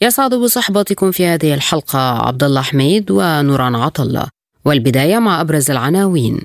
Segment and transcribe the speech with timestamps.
[0.00, 4.26] يسعد بصحبتكم في هذه الحلقة عبد الله حميد ونوران عطلة
[4.64, 6.40] والبداية مع أبرز العناوين.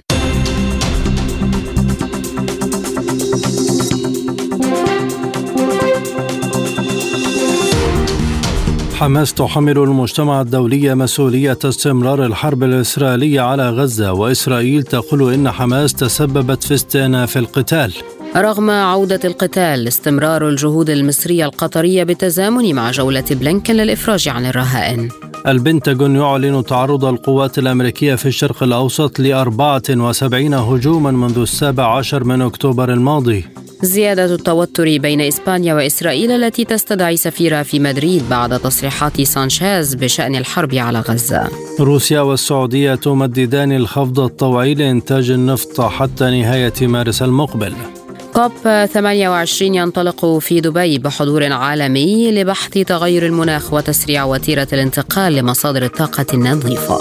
[8.94, 16.64] حماس تحمل المجتمع الدولي مسؤولية استمرار الحرب الإسرائيلية على غزة وإسرائيل تقول إن حماس تسببت
[16.64, 17.94] في استئناف القتال.
[18.36, 25.10] رغم عودة القتال استمرار الجهود المصرية القطرية بالتزامن مع جولة بلينكن للإفراج عن الرهائن.
[25.48, 32.42] البنتاغون يعلن تعرض القوات الأمريكية في الشرق الأوسط ل 74 هجوما منذ السابع عشر من
[32.42, 33.46] أكتوبر الماضي.
[33.82, 40.76] زيادة التوتر بين إسبانيا وإسرائيل التي تستدعي سفيرها في مدريد بعد تصريحات سانشيز بشأن الحرب
[40.76, 41.48] على غزة.
[41.80, 47.74] روسيا والسعودية تمددان الخفض الطوعي لإنتاج النفط حتى نهاية مارس المقبل.
[48.34, 48.52] كوب
[48.86, 57.00] 28 ينطلق في دبي بحضور عالمي لبحث تغير المناخ وتسريع وتيرة الانتقال لمصادر الطاقة النظيفة.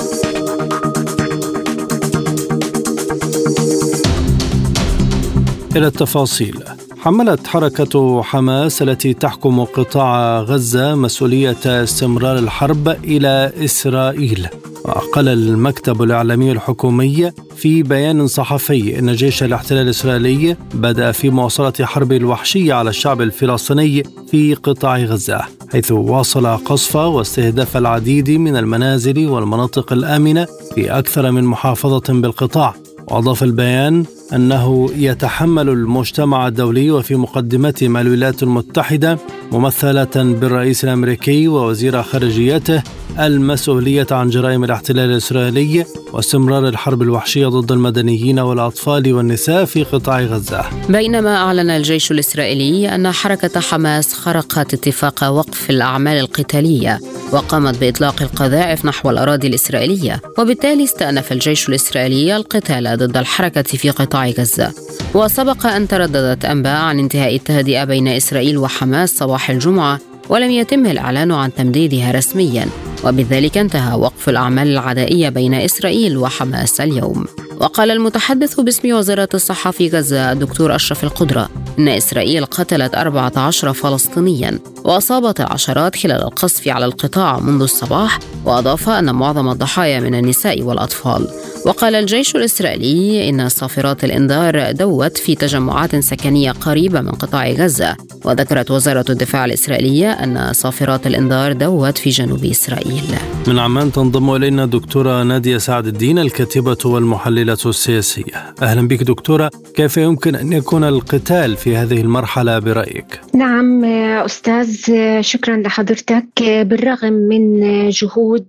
[5.76, 6.64] إلى التفاصيل
[6.98, 14.48] حملت حركة حماس التي تحكم قطاع غزة مسؤولية استمرار الحرب إلى إسرائيل
[14.84, 22.12] وقال المكتب الإعلامي الحكومي في بيان صحفي أن جيش الاحتلال الإسرائيلي بدأ في مواصلة حرب
[22.12, 25.40] الوحشية على الشعب الفلسطيني في قطاع غزة
[25.72, 32.74] حيث واصل قصف واستهداف العديد من المنازل والمناطق الآمنة في أكثر من محافظة بالقطاع.
[33.08, 39.18] وأضاف البيان أنه يتحمل المجتمع الدولي وفي مقدمتهم الولايات المتحدة
[39.52, 42.82] ممثلة بالرئيس الأمريكي ووزير خارجيته
[43.18, 50.64] المسؤولية عن جرائم الاحتلال الإسرائيلي واستمرار الحرب الوحشية ضد المدنيين والأطفال والنساء في قطاع غزة.
[50.88, 57.00] بينما أعلن الجيش الإسرائيلي أن حركة حماس خرقت اتفاق وقف الأعمال القتالية
[57.32, 64.28] وقامت بإطلاق القذائف نحو الأراضي الإسرائيلية وبالتالي استأنف الجيش الإسرائيلي القتال ضد الحركة في قطاع
[64.28, 64.72] غزة.
[65.14, 71.32] وسبق أن ترددت أنباء عن انتهاء التهدئة بين إسرائيل وحماس صباح الجمعة ولم يتم الإعلان
[71.32, 72.66] عن تمديدها رسميا
[73.04, 77.26] وبذلك انتهى وقف الأعمال العدائية بين إسرائيل وحماس اليوم.
[77.62, 84.58] وقال المتحدث باسم وزارة الصحة في غزة الدكتور أشرف القدرة إن إسرائيل قتلت 14 فلسطينيا
[84.84, 91.28] وأصابت العشرات خلال القصف على القطاع منذ الصباح وأضاف أن معظم الضحايا من النساء والأطفال.
[91.66, 97.96] وقال الجيش الإسرائيلي إن صافرات الإنذار دوت في تجمعات سكنية قريبة من قطاع غزة.
[98.24, 103.04] وذكرت وزارة الدفاع الإسرائيلية أن صافرات الإنذار دوت في جنوب إسرائيل.
[103.48, 109.96] من عمان تنضم إلينا الدكتورة نادية سعد الدين الكاتبة والمحللة السياسية أهلا بك دكتورة كيف
[109.96, 113.84] يمكن أن يكون القتال في هذه المرحلة برأيك؟ نعم
[114.24, 114.76] أستاذ
[115.20, 118.48] شكرا لحضرتك بالرغم من جهود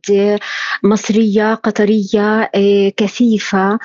[0.84, 2.52] مصرية قطرية
[2.98, 3.80] كثيفة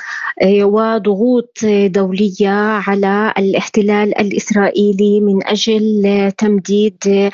[0.45, 2.51] وضغوط دولية
[2.89, 7.31] على الاحتلال الإسرائيلي من أجل تمديد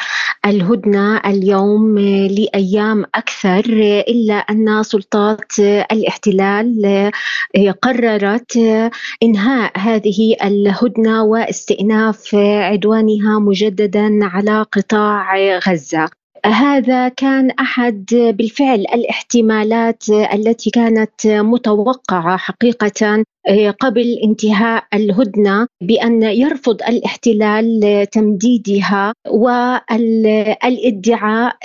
[0.47, 3.65] الهدنة اليوم لأيام أكثر
[4.09, 5.59] إلا أن سلطات
[5.93, 7.11] الاحتلال
[7.83, 8.57] قررت
[9.23, 15.37] إنهاء هذه الهدنة واستئناف عدوانها مجددا على قطاع
[15.69, 16.09] غزة.
[16.47, 23.25] هذا كان أحد بالفعل الاحتمالات التي كانت متوقعة حقيقة.
[23.81, 29.13] قبل انتهاء الهدنة بأن يرفض الاحتلال تمديدها
[30.65, 31.57] والادعاء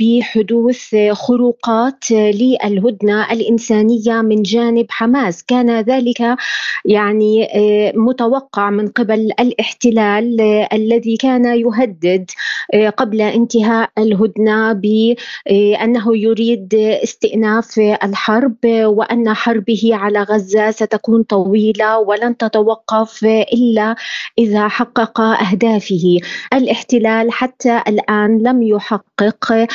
[0.00, 5.42] بحدوث خروقات للهدنة الإنسانية من جانب حماس.
[5.42, 6.36] كان ذلك
[6.84, 7.48] يعني
[7.94, 10.40] متوقع من قبل الاحتلال
[10.72, 12.30] الذي كان يهدد
[12.96, 23.24] قبل انتهاء الهدنة بانه يريد استئناف الحرب وأن حربه على غزة ستكون طويلة ولن تتوقف
[23.24, 23.96] إلا
[24.38, 26.18] إذا حقق أهدافه.
[26.52, 29.66] الاحتلال حتى الآن لم يحقق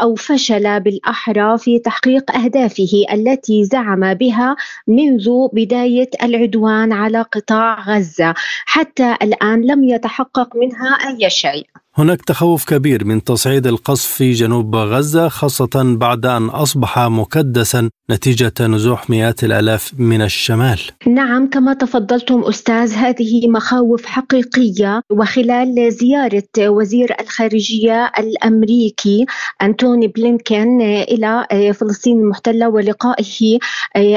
[0.00, 4.56] أو فشل بالأحرى في تحقيق أهدافه التي زعم بها
[4.88, 8.34] منذ بداية العدوان على قطاع غزة.
[8.66, 11.66] حتى الآن لم يتحقق منها أي شيء.
[11.98, 18.52] هناك تخوف كبير من تصعيد القصف في جنوب غزة خاصة بعد أن أصبح مكدسا نتيجة
[18.60, 20.78] نزوح مئات الآلاف من الشمال.
[21.06, 25.02] نعم كما تفضلتم أستاذ هذه مخاوف حقيقية.
[25.10, 29.26] وخلال زيارة وزير الخارجية الأمريكي
[29.62, 33.58] أنتوني بلينكين إلى فلسطين المحتلة ولقائه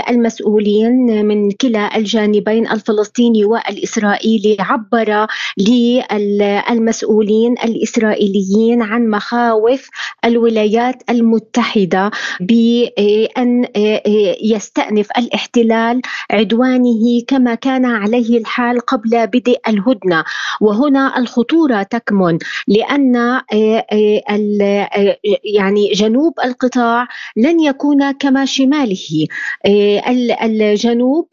[0.10, 5.28] المسؤولين من كلا الجانبين الفلسطيني والإسرائيلي عبر
[5.58, 9.90] للمسؤولين الإسرائيليين عن مخاوف
[10.26, 13.68] الولايات المتحدة بأن
[14.44, 16.02] يستأنف الاحتلال
[16.32, 20.24] عدوانه كما كان عليه الحال قبل بدء الهدنة.
[20.62, 22.38] وهنا الخطورة تكمن
[22.68, 23.42] لأن
[25.44, 27.08] يعني جنوب القطاع
[27.38, 29.28] لن يكون كما شماله.
[30.44, 31.28] الجنوب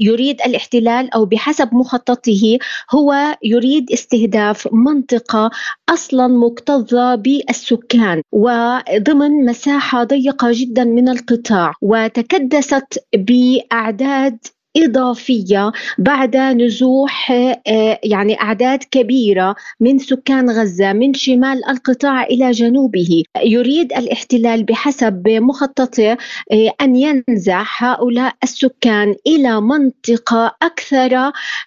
[0.00, 2.58] يريد الاحتلال أو بحسب مخططه
[2.94, 5.50] هو يريد استهداف منطقة
[5.88, 14.38] أصلا مكتظة بالسكان وضمن مساحة ضيقة جدا من القطاع وتكدست بأعداد
[14.76, 23.22] إضافية بعد نزوح آه، يعني أعداد كبيرة من سكان غزة من شمال القطاع إلى جنوبه.
[23.44, 26.16] يريد الاحتلال بحسب مخططه
[26.52, 31.16] آه، أن ينزع هؤلاء السكان إلى منطقة أكثر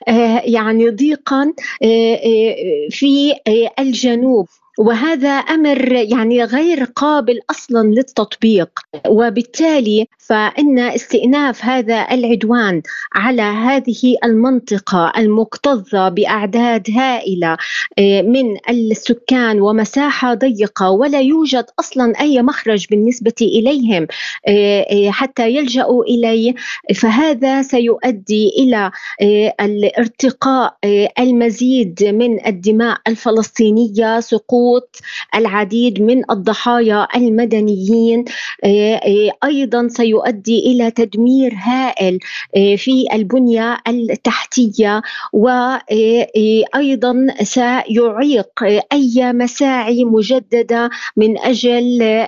[0.08, 1.54] آه، يعني ضيقا
[2.90, 3.34] في
[3.80, 4.48] الجنوب.
[4.78, 8.70] وهذا أمر يعني غير قابل أصلا للتطبيق.
[9.08, 12.82] وبالتالي فإن استئناف هذا العدوان
[13.14, 17.58] على هذه المنطقة المكتظة بأعداد هائلة
[18.00, 24.08] آه، من السكان ومساحة ضيقة ولا يوجد أصلا أي مخرج بالنسبة إليهم
[24.48, 26.54] آه، آه، حتى يلجأوا إليه
[26.96, 28.92] فهذا سيؤدي إلى
[29.62, 30.78] الارتقاء
[31.20, 35.02] المزيد من الدماء الفلسطينية سقوط سقوط
[35.36, 38.26] العديد من الضحايا المدنيين
[38.64, 42.20] آه، آه، أيضا سيؤدي إلى تدمير هائل
[42.58, 45.02] آه، في البنية التحتية
[45.34, 48.64] وأيضا سيعيق
[48.94, 52.26] أي مساعي مجددة من أجل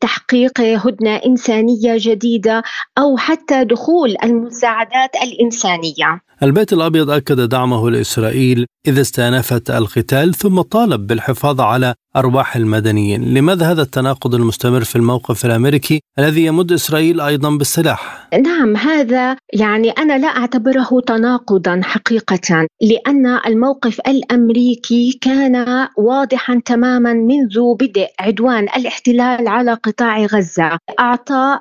[0.00, 2.62] تحقيق هدنة إنسانية جديدة
[2.98, 6.20] أو حتى دخول المساعدات الإنسانية.
[6.42, 13.34] البيت الأبيض أكد دعمه لإسرائيل إذا استأنفت القتال ثم طالب بالحفاظ على أرواح المدنيين.
[13.34, 19.90] لماذا هذا التناقض المستمر في الموقف الأمريكي الذي يمد إسرائيل أيضا بالسلاح؟ نعم هذا يعني
[19.90, 29.48] أنا لا أعتبره تناقضا حقيقة لأن الموقف الأمريكي كان واضحا تماما منذ بدء عدوان الاحتلال
[29.48, 30.78] على قطاع غزة.
[31.00, 31.58] أعطى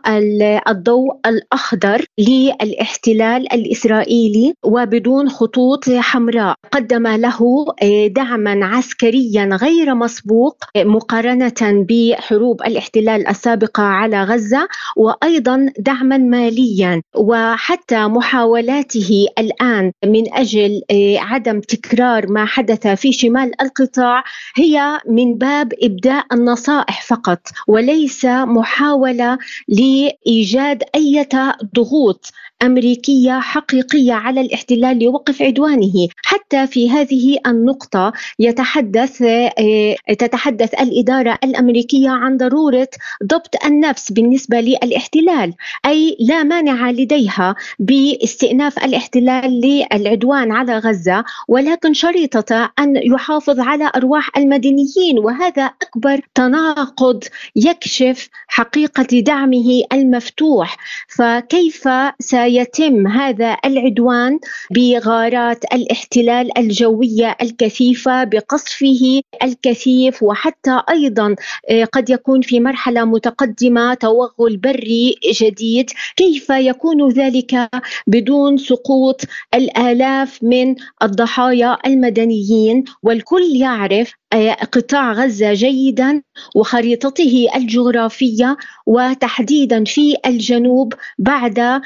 [0.69, 6.55] الضوء الأخضر للاحتلال الإسرائيلي وبدون خطوط حمراء.
[6.71, 7.65] قدم له
[8.07, 18.07] دعما عسكريا غير مسبوق الحقوق مقارنة بحروب الاحتلال السابقة على غزة وأيضا دعما ماليا وحتى
[18.07, 24.23] محاولاته الآن من أجل آه، عدم تكرار ما حدث في شمال القطاع
[24.55, 29.37] هي من باب إبداء النصائح فقط وليس محاولة
[29.67, 31.27] لإيجاد أي
[31.75, 36.07] ضغوط أمريكية حقيقية على الاحتلال لوقف عدوانه.
[36.25, 42.87] حتى في هذه النقطة يتحدث آه، تتحدث الإدارة الأمريكية عن ضرورة
[43.23, 45.53] ضبط النفس بالنسبة للاحتلال
[45.85, 54.37] أي لا مانع لديها باستئناف الاحتلال للعدوان على غزة ولكن شريطة أن يحافظ على أرواح
[54.37, 57.23] المدنيين وهذا أكبر تناقض
[57.55, 60.77] يكشف حقيقة دعمه المفتوح.
[61.07, 64.39] فكيف سي يتم هذا العدوان
[64.71, 71.35] بغارات الاحتلال الجوية الكثيفة بقصفه الكثيف وحتى أيضا
[71.69, 75.89] آه، قد يكون في مرحلة متقدمة توغل بري جديد.
[76.15, 77.69] كيف يكون ذلك
[78.07, 79.21] بدون سقوط
[79.53, 86.21] الآلاف من الضحايا المدنيين؟ والكل يعرف آه، قطاع غزة جيدا
[86.55, 91.81] وخريطته الجغرافية وتحديدا في الجنوب بعد آه،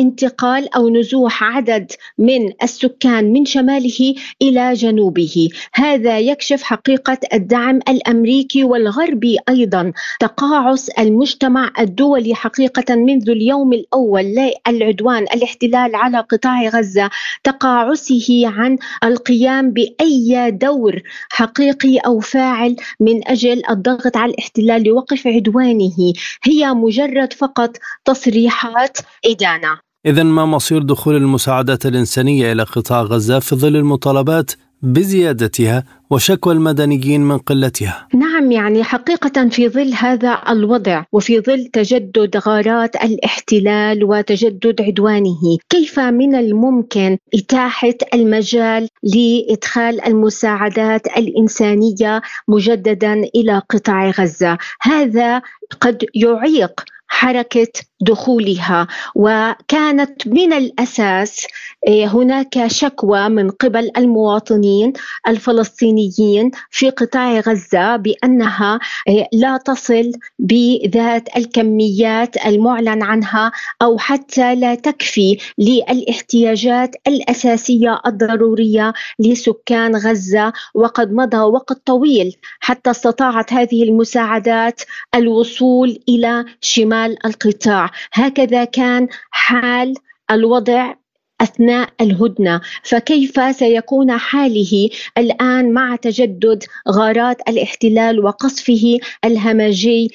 [0.00, 5.48] انتقال أو نزوح عدد من السكان من شماله إلى جنوبه.
[5.74, 9.92] هذا يكشف حقيقة الدعم الأمريكي والغربي أيضا.
[10.20, 14.24] تقاعس المجتمع الدولي حقيقة منذ اليوم الأول
[14.68, 17.10] للعدوان الاحتلال على قطاع غزة
[17.44, 26.12] تقاعسه عن القيام بأي دور حقيقي أو فاعل من أجل الضغط على الاحتلال لوقف عدوانه.
[26.44, 29.89] هي مجرد فقط تصريحات إدانة.
[30.06, 34.50] إذا ما مصير دخول المساعدات الإنسانية إلى قطاع غزة في ظل المطالبات
[34.82, 38.08] بزيادتها وشكوى المدنيين من قلتها.
[38.14, 45.98] نعم يعني حقيقة في ظل هذا الوضع وفي ظل تجدد غارات الاحتلال وتجدد عدوانه كيف
[46.00, 55.42] من الممكن إتاحة المجال لإدخال المساعدات الإنسانية مجددا إلى قطاع غزة؟ هذا
[55.80, 61.46] قد يعيق حركة دخولها وكانت من الأساس
[61.86, 64.92] إيه، هناك شكوى من قبل المواطنين
[65.28, 68.78] الفلسطينيين في قطاع غزة بأنها
[69.08, 73.52] إيه، لا تصل بذات الكميات المعلن عنها
[73.82, 83.52] أو حتى لا تكفي للاحتياجات الأساسية الضرورية لسكان غزة وقد مضى وقت طويل حتى استطاعت
[83.52, 84.80] هذه المساعدات
[85.14, 87.89] الوصول إلى شمال القطاع.
[88.12, 89.94] هكذا كان حال
[90.30, 90.94] الوضع
[91.40, 92.60] أثناء الهدنة.
[92.82, 100.10] فكيف سيكون حاله الآن مع تجدد غارات الاحتلال وقصفه الهمجي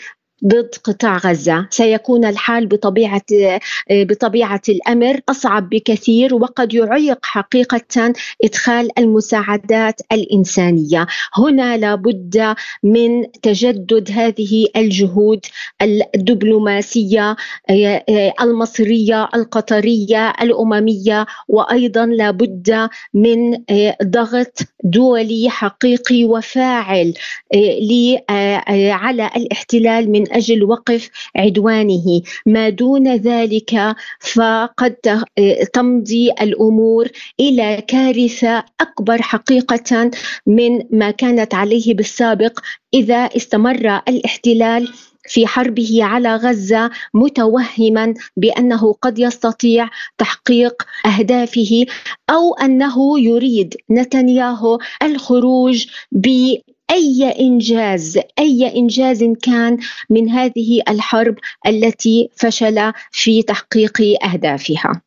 [0.48, 1.68] ضد قطاع غزة.
[1.70, 3.22] سيكون الحال بطبيعة
[3.92, 11.08] بطبيعة الأمر أصعب بكثير وقد يعيق حقيقة إدخال المساعدات الإنسانية.
[11.38, 15.40] هنا لابد من تجدد هذه الجهود
[16.16, 17.36] الدبلوماسية
[18.42, 23.58] المصرية القطرية الأممية وأيضا لابد من
[24.04, 27.14] ضغط دولي حقيقي وفاعل
[28.92, 32.22] على الاحتلال من أجل وقف عدوانه.
[32.46, 34.96] ما دون ذلك فقد
[35.74, 37.08] تمضي الأمور
[37.40, 40.12] إلى كارثة أكبر حقيقة
[40.48, 42.60] من ما كانت عليه بالسابق
[42.94, 44.88] إذا استمر الاحتلال
[45.28, 51.86] في حربه على غزة متوهما بأنه قد يستطيع تحقيق أهدافه
[52.30, 55.86] أو أنه يريد نتنياهو الخروج
[56.92, 59.78] أي إنجاز أي إنجاز كان
[60.10, 61.36] من هذه الحرب
[61.68, 65.02] التي فشل في تحقيق أهدافها؟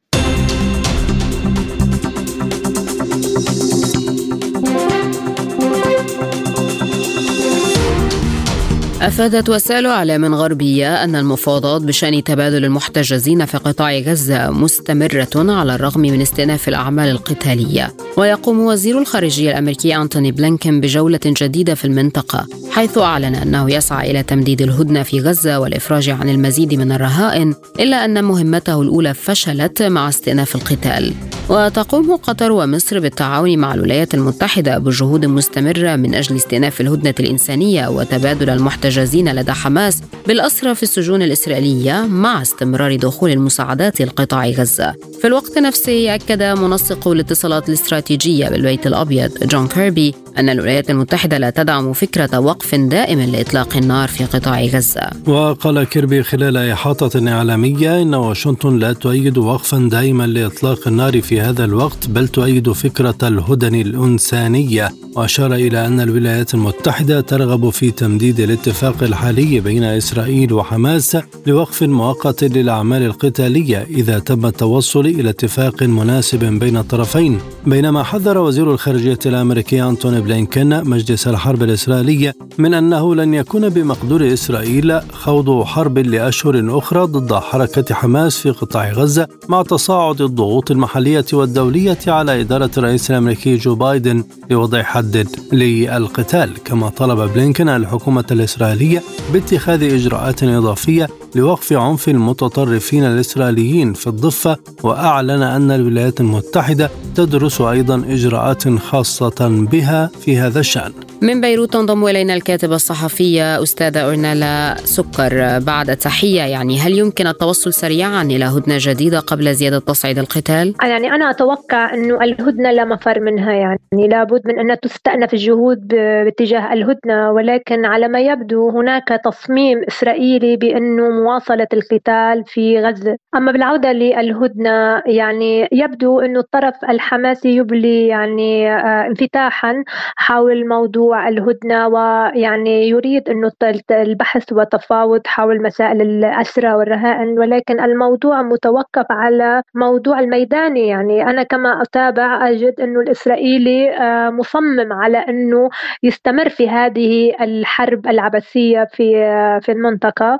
[9.03, 16.01] أفادت وسائل إعلام غربية أن المفاوضات بشأن تبادل المحتجزين في قطاع غزة مستمرة على الرغم
[16.01, 17.95] من استئناف الأعمال القتالية.
[18.17, 24.23] ويقوم وزير الخارجية الأمريكي أنتوني بلينكن بجولة جديدة في المنطقة حيث أعلن أنه يسعى إلى
[24.23, 30.09] تمديد الهدنة في غزة والإفراج عن المزيد من الرهائن إلا أن مهمته الأولى فشلت مع
[30.09, 31.15] استئناف القتال.
[31.49, 38.51] وتقوم قطر ومصر بالتعاون مع الولايات المتحدة بجهود مستمرة من أجل استئناف الهدنة الإنسانية وتبادل
[38.51, 38.88] المحتجزين
[39.33, 44.95] لدى حماس بالأسرى في السجون الإسرائيلية مع استمرار دخول المساعدات لقطاع غزة.
[45.21, 51.51] في الوقت نفسه أكد منسق الاتصالات الاستراتيجية بالبيت الأبيض جون كيربي أن الولايات المتحدة لا
[51.51, 55.11] تدعم فكرة وقف دائم لإطلاق النار في قطاع غزة.
[55.27, 61.65] وقال كيربي خلال إحاطة إعلامية إن واشنطن لا تؤيد وقفا دائما لإطلاق النار في هذا
[61.65, 64.93] الوقت بل تؤيد فكرة الهدن الإنسانية.
[65.17, 71.17] وأشار إلى أن الولايات المتحدة ترغب في تمديد الاتفاق الحالي بين إسرائيل وحماس
[71.47, 77.41] لوقف مؤقت للأعمال القتالية إذا تم التوصل إلى اتفاق مناسب بين الطرفين.
[77.67, 84.33] بينما حذر وزير الخارجية الأمريكي أنتوني بلينكن مجلس الحرب الإسرائيلي من أنه لن يكون بمقدور
[84.33, 91.25] إسرائيل خوض حرب لأشهر أخرى ضد حركة حماس في قطاع غزة مع تصاعد الضغوط المحلية
[91.33, 99.03] والدولية على إدارة الرئيس الأمريكي جو بايدن لوضع حد للقتال كما طلب بلينكن الحكومة الإسرائيلية
[99.33, 108.05] باتخاذ إجراءات إضافية لوقف عنف المتطرفين الإسرائيليين في الضفة وأعلن أن الولايات المتحدة تدرس أيضا
[108.09, 110.93] إجراءات خاصة بها في هذا الشأن.
[111.23, 115.59] من بيروت تنضم إلينا الكاتبة الصحفية أستاذة أورنالا سكر.
[115.59, 121.13] بعد تحية يعني هل يمكن التوصل سريعا إلى هدنة جديدة قبل زيادة تصعيد القتال؟ يعني
[121.13, 127.33] أنا أتوقع أنه الهدنة لا مفر منها يعني لابد من أن تستأنف الجهود باتجاه الهدنة.
[127.33, 133.17] ولكن على ما يبدو هناك تصميم إسرائيلي بأنه مواصلة القتال في غزة.
[133.37, 139.85] أما بالعودة للهدنة يعني يبدو أنه الطرف الحماسي يبلي يعني آه، انفتاحا.
[140.17, 143.51] حول موضوع الهدنة ويعني يريد أنه
[143.91, 150.89] البحث والتفاوض حول مسائل الأسرى والرهائن ولكن الموضوع متوقف على موضوع الميداني.
[150.89, 155.71] يعني أنا كما أتابع أجد أنه الإسرائيلي آه، مصمم على أنه
[156.03, 160.39] يستمر في هذه الحرب العبثية في آه، في المنطقة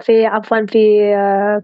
[0.00, 1.14] في عفوا في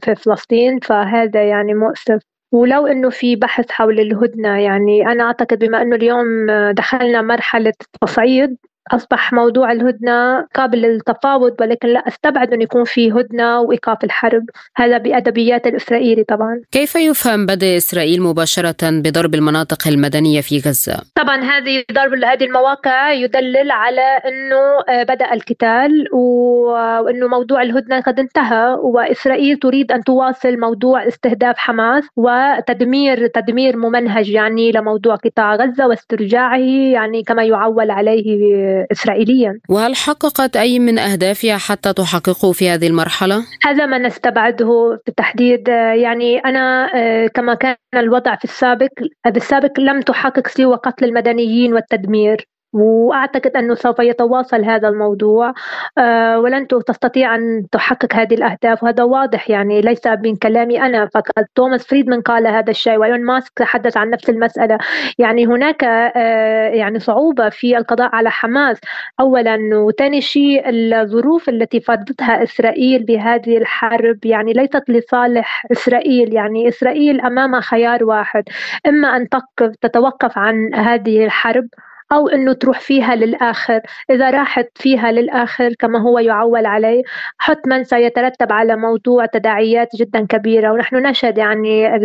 [0.02, 0.78] في فلسطين.
[0.80, 2.39] فهذا يعني مؤسف.
[2.52, 6.26] ولو إنه في بحث حول الهدنة يعني أنا أعتقد بما إنه اليوم
[6.73, 8.57] دخلنا مرحلة تصعيد
[8.90, 14.44] أصبح موضوع الهدنة قابل للتفاوض ولكن لا أستبعد أن يكون في هدنة وإيقاف الحرب
[14.76, 21.40] هذا بأدبيات الإسرائيلي طبعا كيف يفهم بدء إسرائيل مباشرة بضرب المناطق المدنية في غزة؟ طبعا
[21.42, 28.76] هذه ضرب هذه المواقع يدلل على أنه آه، بدأ القتال وأنه موضوع الهدنة قد انتهى
[28.82, 36.59] وإسرائيل تريد أن تواصل موضوع استهداف حماس وتدمير تدمير ممنهج يعني لموضوع قطاع غزة واسترجاعه
[36.92, 39.61] يعني كما يعول عليه إسرائيليا.
[39.69, 46.39] وهل حققت أي من أهدافها حتى تحققه في هذه المرحلة؟ هذا ما نستبعده بالتحديد يعني
[46.39, 48.91] أنا آه، كما كان الوضع في السابق
[49.27, 52.47] بالسابق لم تحقق سوى قتل المدنيين والتدمير.
[52.73, 55.55] وأعتقد أنه سوف يتواصل هذا الموضوع
[55.99, 58.83] آه، ولن تستطيع أن تحقق هذه الأهداف.
[58.83, 61.45] وهذا واضح يعني ليس من كلامي أنا فقط.
[61.55, 64.79] توماس فريدمان قال هذا الشيء وإيلون ماسك تحدث عن نفس المسألة.
[65.19, 68.81] يعني هناك آه، يعني صعوبة في القضاء على حماس.
[69.21, 76.35] اولا وثاني شيء الظروف التي فرضتها إسرائيل بهذه الحرب يعني ليست لصالح إسرائيل.
[76.35, 78.45] يعني إسرائيل امامها خيار واحد
[78.87, 81.69] أن تقف تتوقف عن هذه الحرب
[82.12, 83.81] أو أنه تروح فيها للآخر.
[84.11, 87.02] إذا راحت فيها للآخر كما هو يعول عليه
[87.38, 90.73] حتما سيترتب على موضوع تداعيات جدا كبيرة.
[90.73, 91.97] ونحن نشهد يعني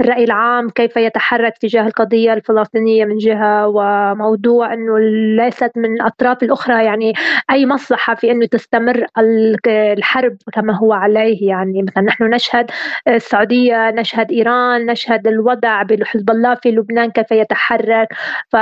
[0.00, 4.98] الرأي العام كيف يتحرك تجاه القضية الفلسطينية من جهة وموضوع أنه
[5.44, 7.12] ليست من الأطراف الأخرى يعني
[7.50, 9.06] أي مصلحة في أنه تستمر
[9.66, 11.48] الحرب كما هو عليه.
[11.48, 12.70] يعني مثلا نحن نشهد
[13.08, 18.08] السعودية نشهد إيران نشهد الوضع بحزب الله في لبنان كيف يتحرك.
[18.48, 18.56] ف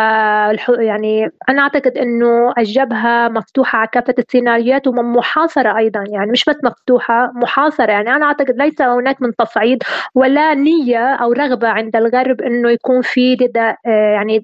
[0.81, 7.33] يعني أنا أعتقد إنه الجبهة مفتوحة على كافة السيناريوهات ومحاصره أيضا يعني مش بس مفتوحة
[7.35, 7.91] محاصرة.
[7.93, 9.83] يعني أنا أعتقد ليس هناك من تصعيد
[10.15, 14.43] ولا نية أو رغبة عند الغرب إنه يكون في لدى يعني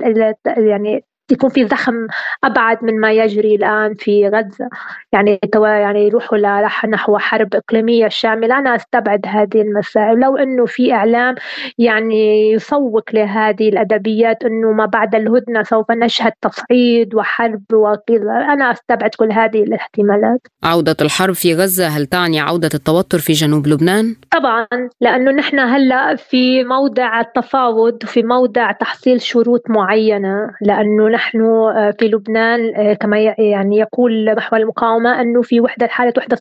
[0.57, 2.07] يعني يكون في زخم
[2.45, 4.69] أبعد من ما يجري الآن في غزة.
[5.13, 6.39] يعني يعني يروحوا
[6.87, 8.59] نحو حرب إقليمية شاملة.
[8.59, 10.21] أنا أستبعد هذه المسائل.
[10.21, 11.35] لو إنه في إعلام
[11.79, 18.33] يعني يسوق لهذه الأدبيات إنه ما بعد الهدنة سوف نشهد تصعيد وحرب وكذا.
[18.33, 20.41] أنا أستبعد كل هذه الاحتمالات.
[20.65, 24.67] عودة الحرب في غزة هل تعني عودة التوتر في جنوب لبنان؟ طبعا
[25.01, 30.51] لأنه نحن هلأ في موضع التفاوض في موضع تحصيل شروط معينة.
[30.61, 36.13] لأنه نحن آه، في لبنان آه، كما يعني يقول محور المقاومة أنه في وحدة حالة
[36.19, 36.37] وحدة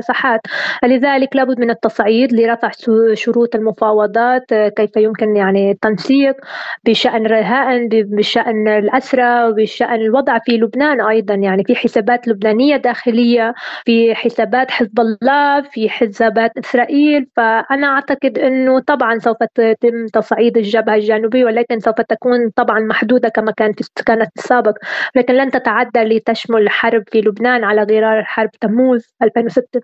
[0.00, 0.40] صحات.
[0.84, 2.70] لذلك لابد من التصعيد لرفع
[3.14, 6.36] شروط المفاوضات آه، كيف يمكن يعني التنسيق
[6.84, 11.34] بشأن رهائن بشأن الأسرى وبشأن الوضع في لبنان أيضا.
[11.34, 17.26] يعني في حسابات لبنانية داخلية في حسابات حزب الله في حسابات إسرائيل.
[17.36, 23.52] فأنا أعتقد أنه طبعا سوف يتم تصعيد الجبهة الجنوبية ولكن سوف تكون طبعا محدودة كما
[23.52, 23.80] كانت
[24.22, 24.78] كانت السابق
[25.14, 29.80] لكن لن تتعدى لتشمل الحرب في لبنان على غرار حرب تموز 2006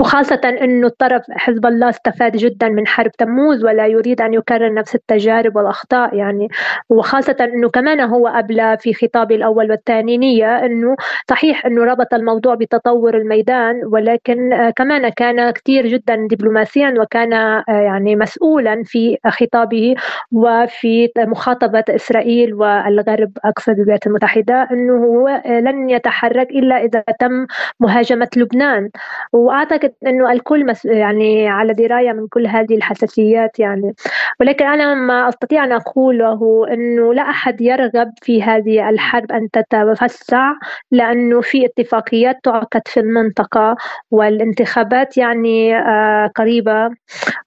[0.00, 4.94] وخاصة أنه الطرف حزب الله استفاد جدا من حرب تموز ولا يريد أن يكرر نفس
[4.94, 6.48] التجارب والأخطاء يعني
[6.88, 10.96] وخاصة أنه كمان هو أبلى في خطابه الأول والثاني نية أنه
[11.30, 17.32] صحيح أنه ربط الموضوع بتطور الميدان ولكن كمان كان كثير جدا دبلوماسيا وكان
[17.68, 19.94] يعني مسؤولا في خطابه
[20.32, 27.46] وفي مخاطبة إسرائيل والغرب أقصد الولايات المتحدة أنه هو لن يتحرك إلا إذا تم
[27.80, 28.90] مهاجمة لبنان.
[29.32, 33.94] وأعتقد أعتقد أنه الكل يعني على دراية من كل هذه الحساسيات يعني.
[34.40, 40.52] ولكن أنا ما أستطيع أن أقوله أنه لا أحد يرغب في هذه الحرب أن تتوسع
[40.90, 43.76] لأنه في اتفاقيات تعقد في المنطقة
[44.10, 46.90] والانتخابات يعني آه، قريبة.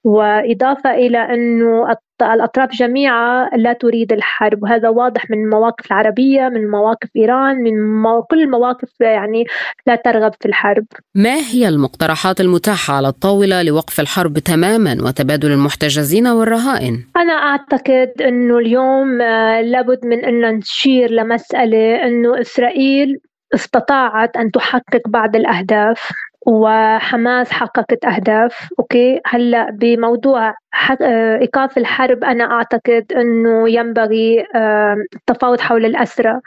[0.04, 4.64] وإضافة إلى أنه الأطراف جميعها لا تريد الحرب.
[4.64, 8.24] وهذا واضح من المواقف العربية من مواقف إيران من مو...
[8.24, 9.46] كل المواقف يعني
[9.88, 10.86] لا ترغب في الحرب.
[11.16, 18.58] ما هي المقترحات المتاحة على الطاولة لوقف الحرب تماما وتبادل المحتجزين والرهائن؟ أنا أعتقد أنه
[18.58, 23.18] اليوم آه، لابد من أن نشير لمسألة أنه إسرائيل
[23.56, 26.12] استطاعت أن تحقق بعض الأهداف.
[26.48, 28.70] وحماس حققت أهداف.
[28.80, 30.54] أوكي؟ هلأ بموضوع
[31.02, 34.46] آه، إيقاف الحرب أنا أعتقد أنه ينبغي
[35.16, 36.40] التفاوض حول الأسرى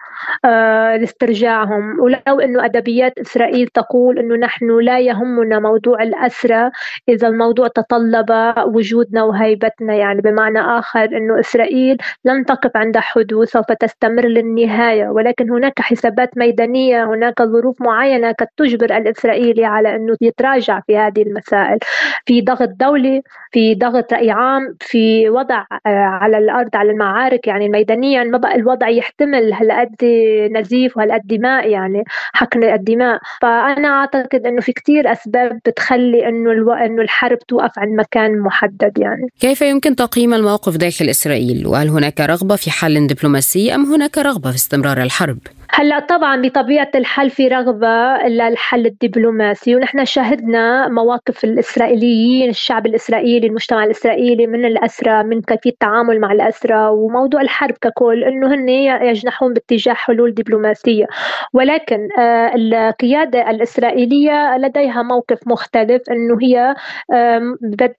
[0.44, 2.00] آه، لاسترجاعهم.
[2.00, 6.70] ولو أنه أدبيات إسرائيل تقول أنه نحن لا يهمنا موضوع الأسرى
[7.08, 9.94] إذا الموضوع تطلب وجودنا وهيبتنا.
[9.94, 15.08] يعني بمعنى آخر أنه إسرائيل لن تقف عند حدود سوف تستمر للنهاية.
[15.08, 20.96] ولكن هناك حسابات ميدانية هناك ظروف معينة قد تجبر الإسرائيلي على على أنه يتراجع في
[20.96, 21.78] هذه المسائل.
[22.26, 23.22] في ضغط دولي
[23.52, 28.54] في ضغط رأي عام في وضع آه، على الأرض على المعارك يعني ميدانيا ما بقى
[28.54, 30.04] الوضع يحتمل هالقد
[30.52, 33.20] نزيف وهالقد دماء يعني حقن الدماء.
[33.42, 36.72] فأنا أعتقد أنه في كتير أسباب بتخلي أنه ألو...
[36.72, 39.26] أنه الحرب توقف عند مكان محدد يعني.
[39.40, 44.50] كيف يمكن تقييم الموقف داخل إسرائيل؟ وهل هناك رغبة في حل دبلوماسي أم هناك رغبة
[44.50, 45.38] في استمرار الحرب؟
[45.72, 53.84] هلا طبعا بطبيعة الحال في رغبة للحل الدبلوماسي ونحن شاهدنا مواقف الإسرائيليين الشعب الإسرائيلي المجتمع
[53.84, 59.94] الإسرائيلي من الأسرى من كيفية التعامل مع الأسرى وموضوع الحرب ككل إنه هن يجنحون باتجاه
[59.94, 61.06] حلول دبلوماسية.
[61.52, 66.74] ولكن آه، القيادة الإسرائيلية لديها موقف مختلف إنه هي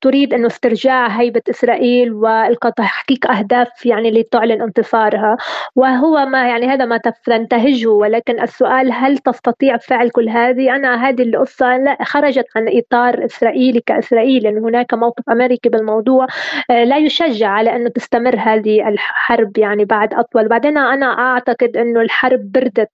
[0.01, 5.37] تريد إنه استرجاع هيبة إسرائيل وتحقيق أهداف يعني اللي تعلن انتصارها.
[5.75, 11.09] وهو ما يعني هذا ما تنتهي تنتهجه ولكن السؤال هل تستطيع فعل كل هذه؟ أنا
[11.09, 16.27] هذه القصة لا خرجت عن إطار إسرائيلي كإسرائيل لأن هناك موقف أمريكي بالموضوع.
[16.71, 20.47] آه، لا يشجع على أنه تستمر هذه الحرب يعني بعد أطول.
[20.47, 22.89] بعدين أنا أعتقد أنه الحرب بردت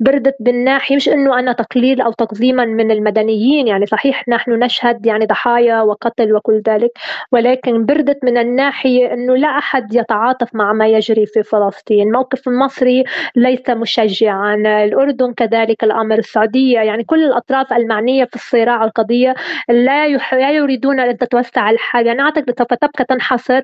[0.00, 5.26] بردت بالناحية مش أنه أنا تقليل أو تقزيما من المدنيين يعني صحيح نحن نشهد يعني
[5.26, 6.90] ضحايا وقتل وكل ذلك
[7.32, 12.06] ولكن بردت من الناحية أنه لا أحد يتعاطف مع ما يجري في فلسطين.
[12.06, 13.04] الموقف المصري
[13.36, 16.78] ليس مشجع مشجعا الأردن كذلك الأمر السعودية.
[16.78, 19.34] يعني كل الأطراف المعنية في الصراع القضية
[19.68, 20.08] لا.
[20.32, 23.60] لا يريدون أن تتوسع الحال يعني أعتقد سوف تبقى تنحصر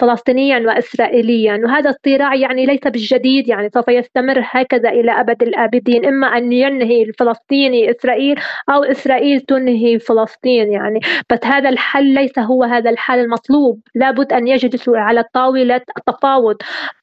[0.00, 3.48] فلسطينيا وإسرائيليا وهذا الصراع يعني ليس بالجديد.
[3.48, 6.06] يعني سوف يستمر هكذا إلى أبد الآبدين.
[6.06, 8.36] إما أن ينهي الفلسطيني إسرائيل
[8.70, 10.72] أو إسرائيل تنهي فلسطين.
[10.72, 13.80] يعني بس هذا الحل ليس هو هذا الحل المطلوب.
[13.94, 16.56] لابد أن يجلسوا على طاولة التفاوض.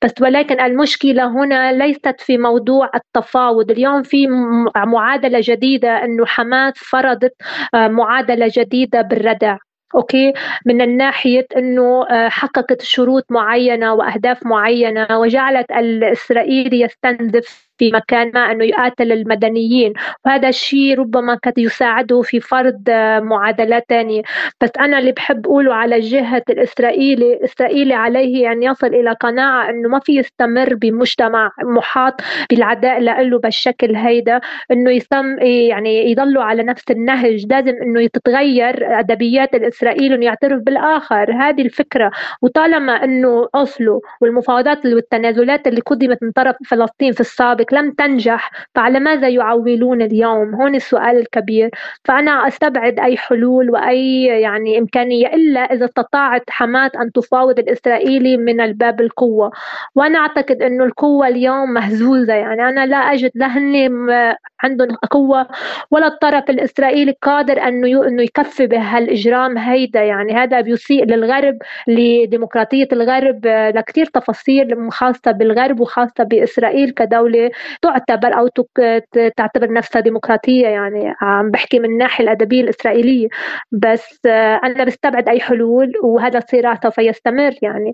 [0.03, 3.71] بس ولكن المشكلة هنا ليست في موضوع التفاوض.
[3.71, 4.28] اليوم في
[4.78, 7.34] معادلة جديدة أنه حماس فرضت
[7.74, 9.58] آه، معادلة جديدة بالردع.
[9.95, 10.34] أوكي؟
[10.65, 18.51] من الناحية أنه آه، حققت شروط معينة وأهداف معينة وجعلت الاسرائيلي يستنزف في مكان ما
[18.51, 19.93] أنه يقاتل المدنيين.
[20.25, 22.89] وهذا الشيء ربما قد يساعده في فرض
[23.21, 24.21] معادلات ثانية
[24.61, 29.89] بس أنا اللي بحب أقوله على جهة الإسرائيلي الإسرائيلي عليه أن يصل إلى قناعة أنه
[29.89, 34.39] ما في يستمر بمجتمع محاط بالعداء له بالشكل هيدا.
[34.71, 37.45] أنه يسم يعني يضلوا على نفس النهج.
[37.49, 41.31] لازم أنه تتغير أدبيات الإسرائيلي أنه يعترف بالآخر.
[41.33, 42.11] هذه الفكرة.
[42.41, 48.51] وطالما أنه أصله والمفاوضات والتنازلات اللي قدمت من طرف فلسطين في السابق ذلك لم تنجح
[48.75, 51.69] فعلى ماذا يعولون اليوم؟ هون السؤال الكبير.
[52.06, 58.62] فأنا أستبعد أي حلول وأي يعني إمكانية إلا إذا استطاعت حماس أن تفاوض الإسرائيلي من
[58.62, 59.51] الباب القوة.
[59.95, 63.47] وأنا أعتقد أنه القوة اليوم مهزوزة يعني أنا لا أجد لا
[64.65, 65.47] عندهم قوة
[65.91, 70.04] ولا الطرف الإسرائيلي قادر أنه أنه يكفي بهالإجرام هيدا.
[70.04, 73.45] يعني هذا بيسيء للغرب لديمقراطية الغرب.
[73.45, 77.51] لكثير تفاصيل خاصة بالغرب وخاصة بإسرائيل كدولة
[77.82, 78.47] تعتبر أو
[79.38, 80.67] تعتبر نفسها ديمقراطية.
[80.67, 83.28] يعني عم بحكي من الناحية الأدبية الإسرائيلية.
[83.71, 84.19] بس
[84.63, 87.54] أنا بستبعد أي حلول وهذا الصراع سوف يستمر.
[87.62, 87.93] يعني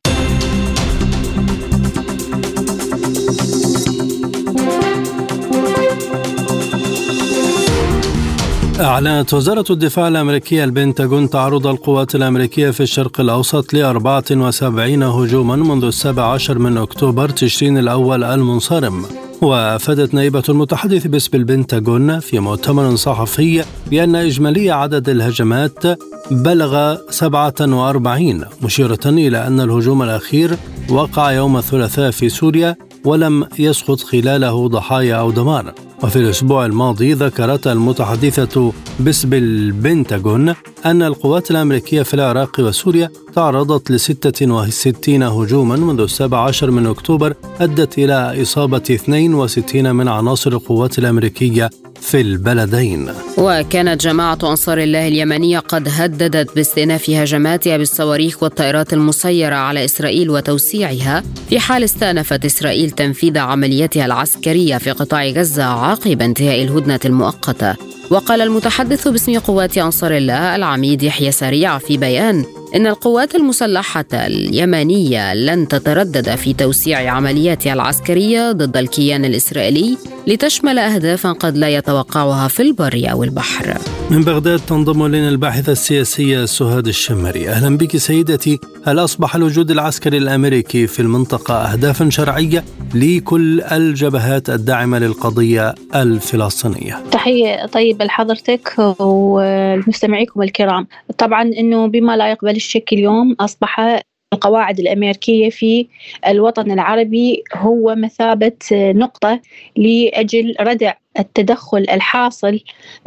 [8.80, 15.84] أعلنت وزارة الدفاع الأمريكية البنتاغون تعرض القوات الأمريكية في الشرق الأوسط ل 74 هجوما منذ
[15.84, 19.06] السابع عشر من أكتوبر تشرين الأول المنصرم.
[19.42, 25.84] وأفادت نائبة المتحدث باسم البنتاغون في مؤتمر صحفي بأن إجمالي عدد الهجمات
[26.32, 30.58] بلغ 47 مشيرة إلى أن الهجوم الأخير
[30.90, 35.74] وقع يوم الثلاثاء في سوريا ولم يسقط خلاله ضحايا أو دمار.
[36.04, 44.00] وفي الأسبوع الماضي ذكرت المتحدثة باسم البنتاغون أن القوات الأمريكية في العراق وسوريا تعرضت ل
[44.00, 51.70] 66 هجوما منذ السابع عشر من أكتوبر أدت إلى إصابة 62 من عناصر القوات الأمريكية
[52.02, 53.10] في البلدين.
[53.38, 61.24] وكانت جماعة أنصار الله اليمنية قد هددت باستئناف هجماتها بالصواريخ والطائرات المسيرة على إسرائيل وتوسيعها
[61.50, 67.76] في حال استأنفت إسرائيل تنفيذ عملياتها العسكرية في قطاع غزة عقب انتهاء الهدنة المؤقتة.
[68.10, 75.34] وقال المتحدث باسم قوات أنصار الله العميد يحيى سريع في بيان إن القوات المسلحة اليمنية
[75.34, 82.62] لن تتردد في توسيع عملياتها العسكرية ضد الكيان الإسرائيلي لتشمل أهدافا قد لا يتوقعها في
[82.62, 83.78] البر أو البحر.
[84.12, 87.50] من بغداد تنضم إلينا الباحثة السياسية سهاد الشمري.
[87.50, 88.60] أهلا بك سيدتي.
[88.86, 92.64] هل أصبح الوجود العسكري الأمريكي في المنطقة أهدافا شرعية
[92.96, 100.88] لكل الجبهات الداعمة للقضية الفلسطينية؟ تحية طيبة لحضرتك والمستمعيكم الكرام.
[101.18, 104.02] طبعا أنه بما لا يقبل الشك اليوم أصبح
[104.34, 105.88] القواعد الأمريكية في
[106.28, 109.42] الوطن العربي هو مثابة نقطة
[109.78, 112.60] لأجل ردع التدخل الحاصل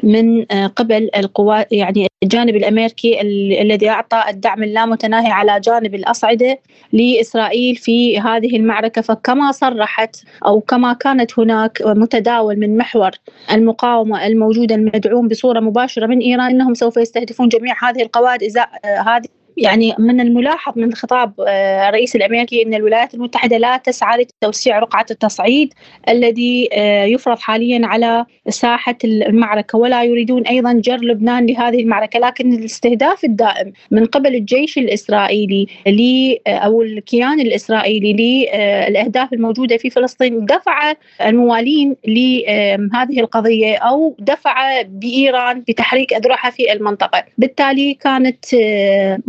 [0.02, 0.44] من
[0.76, 3.20] قبل القوات يعني الجانب الأمريكي
[3.62, 6.58] الذي أعطى الدعم اللامتناهي على جانب الأصعدة
[6.92, 9.00] لإسرائيل في هذه المعركة.
[9.00, 13.10] فكما صرحت أو كما كانت هناك متداول من محور
[13.52, 19.43] المقاومة الموجود المدعوم بصورة مباشرة من إيران إنهم سوف يستهدفون جميع هذه القواعد ازاء هذه
[19.56, 25.06] يعني من الملاحظ من خطاب آه، الرئيس الأمريكي إن الولايات المتحدة لا تسعى لتوسيع رقعة
[25.10, 25.74] التصعيد
[26.08, 32.18] الذي آه، يفرض حاليا على ساحة المعركة ولا يريدون أيضا جر لبنان لهذه المعركة.
[32.18, 36.00] لكن الاستهداف الدائم من قبل الجيش الإسرائيلي ل
[36.46, 45.60] آه، أو الكيان الإسرائيلي للاهداف الموجودة في فلسطين دفع الموالين لهذه القضية أو دفع بإيران
[45.68, 48.44] بتحريك اذرعها في المنطقة، بالتالي كانت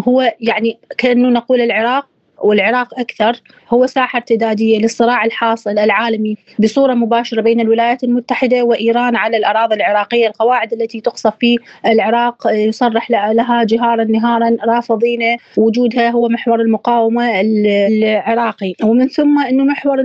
[0.07, 2.07] هو هو يعني كأنه نقول العراق
[2.43, 9.37] والعراق أكثر هو ساحة ارتدادية للصراع الحاصل العالمي بصورة مباشرة بين الولايات المتحدة وإيران على
[9.37, 16.61] الأراضي العراقية القواعد التي تقصف في العراق يصرح لها جهارا نهارا رافضين وجودها هو محور
[16.61, 18.73] المقاومة العراقي.
[18.83, 19.99] ومن ثم أنه محور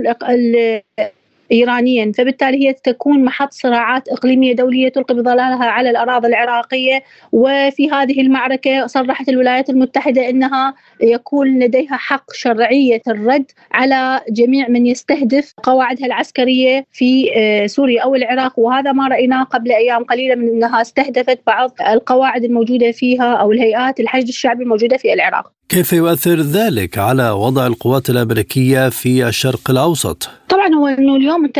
[1.51, 7.03] إيرانيا فبالتالي هي تكون محط صراعات إقليمية دولية تلقي بظلالها على الأراضي العراقية.
[7.31, 14.85] وفي هذه المعركة صرحت الولايات المتحدة أنها يكون لديها حق شرعية الرد على جميع من
[14.85, 18.59] يستهدف قواعدها العسكرية في آه، سوريا أو العراق.
[18.59, 23.99] وهذا ما رأيناه قبل أيام قليلة من أنها استهدفت بعض القواعد الموجودة فيها أو الهيئات
[23.99, 25.60] الحشد الشعبي الموجودة في العراق.
[25.71, 31.51] كيف يؤثر ذلك على وضع القوات الأمريكية في الشرق الأوسط؟ طبعا هو إنه اليوم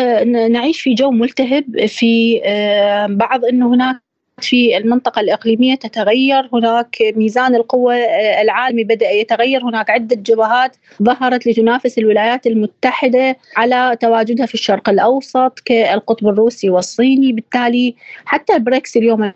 [0.52, 4.02] نعيش في جو ملتهب في آه، بعض إنه هناك
[4.41, 11.47] في المنطقة الإقليمية تتغير هناك ميزان القوة آه، العالمي بدأ يتغير هناك عدة جبهات ظهرت
[11.47, 17.95] لتنافس الولايات المتحدة على تواجدها في الشرق الأوسط كالقطب الروسي والصيني بالتالي
[18.26, 19.32] حتى بريكس اليوم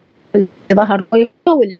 [0.73, 1.77] ظهر الدولة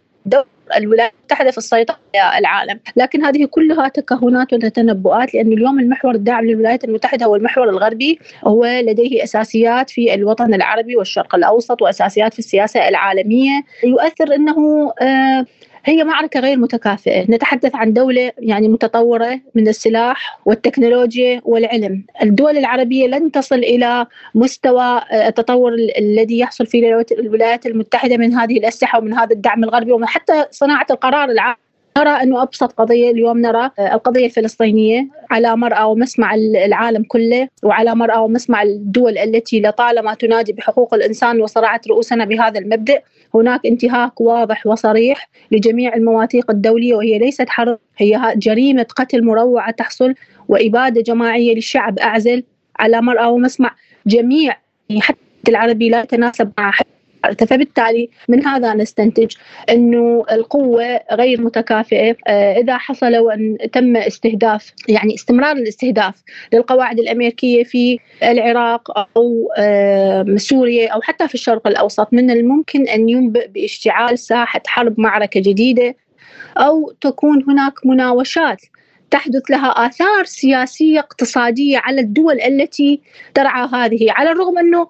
[0.78, 2.80] الولايات المتحدة في السيطرة على العالم.
[2.96, 8.66] لكن هذه كلها تكهنات وتنبؤات لأن اليوم المحور الداعم للولايات المتحدة هو المحور الغربي هو
[8.66, 13.64] لديه أساسيات في الوطن العربي والشرق الأوسط وأساسيات في السياسة العالمية.
[13.84, 15.46] يؤثر أنه آه
[15.86, 17.32] هي معركة غير متكافئة.
[17.32, 22.06] نتحدث عن دولة يعني متطورة من السلاح والتكنولوجيا والعلم.
[22.22, 29.00] الدول العربية لن تصل إلى مستوى التطور الذي يحصل في الولايات المتحدة من هذه الأسلحة
[29.00, 31.56] ومن هذا الدعم الغربي وحتى صناعة القرار العام.
[31.98, 38.18] نرى أنه أبسط قضية اليوم نرى القضية الفلسطينية على مرأى ومسمع العالم كله وعلى مرأى
[38.20, 43.02] ومسمع الدول التي لطالما تنادي بحقوق الإنسان وصرعت رؤوسنا بهذا المبدأ
[43.36, 50.14] هناك انتهاك واضح وصريح لجميع المواثيق الدولية وهي ليست حرب هي جريمة قتل مروعة تحصل
[50.48, 52.44] وإبادة جماعية للشعب أعزل
[52.80, 53.76] على مرأى ومسمع.
[54.08, 54.58] جميع
[55.00, 55.16] حتى
[55.50, 56.72] العربي لا يتناسب مع
[57.34, 59.36] فبالتالي من هذا نستنتج
[59.70, 62.16] إنه القوة غير متكافئة.
[62.28, 69.50] آه، إذا حصل وان تم استهداف يعني استمرار الاستهداف للقواعد الأمريكية في العراق أو
[70.38, 75.96] سوريا أو حتى في الشرق الأوسط من الممكن أن ينبئ باشتعال ساحة حرب معركة جديدة
[76.58, 78.62] أو تكون هناك مناوشات
[79.12, 83.02] تحدث لها آثار سياسية اقتصادية على الدول التي
[83.34, 84.88] ترعى هذه على الرغم أنه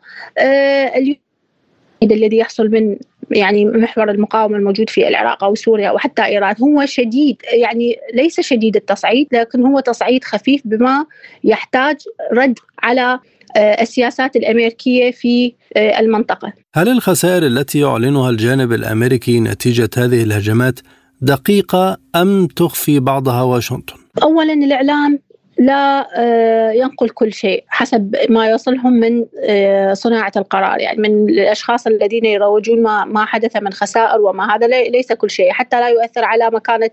[2.12, 2.98] آه، الذي يحصل من
[3.32, 8.42] يعني محور المقاومة الموجود في العراق أو سوريا أو حتى إيران هو شديد يعني ليس
[8.42, 11.06] شديد التصعيد لكن هو تصعيد خفيف بما
[11.44, 11.96] يحتاج
[12.34, 13.20] رد على
[13.58, 16.54] آه، السياسات الأمريكية في آه، المنطقة.
[16.76, 20.80] هل الخسائر التي يعلنها الجانب الأمريكي نتيجة هذه الهجمات
[21.22, 25.20] دقيقة أم تخفي بعضها واشنطن؟ اولا الإعلام
[25.58, 30.80] لا آه، ينقل كل شيء حسب ما يوصلهم من آه، صناعة القرار.
[30.80, 35.52] يعني من الأشخاص الذين يروجون ما, ما حدث من خسائر وما هذا ليس كل شيء
[35.52, 36.90] حتى لا يؤثر على مكانة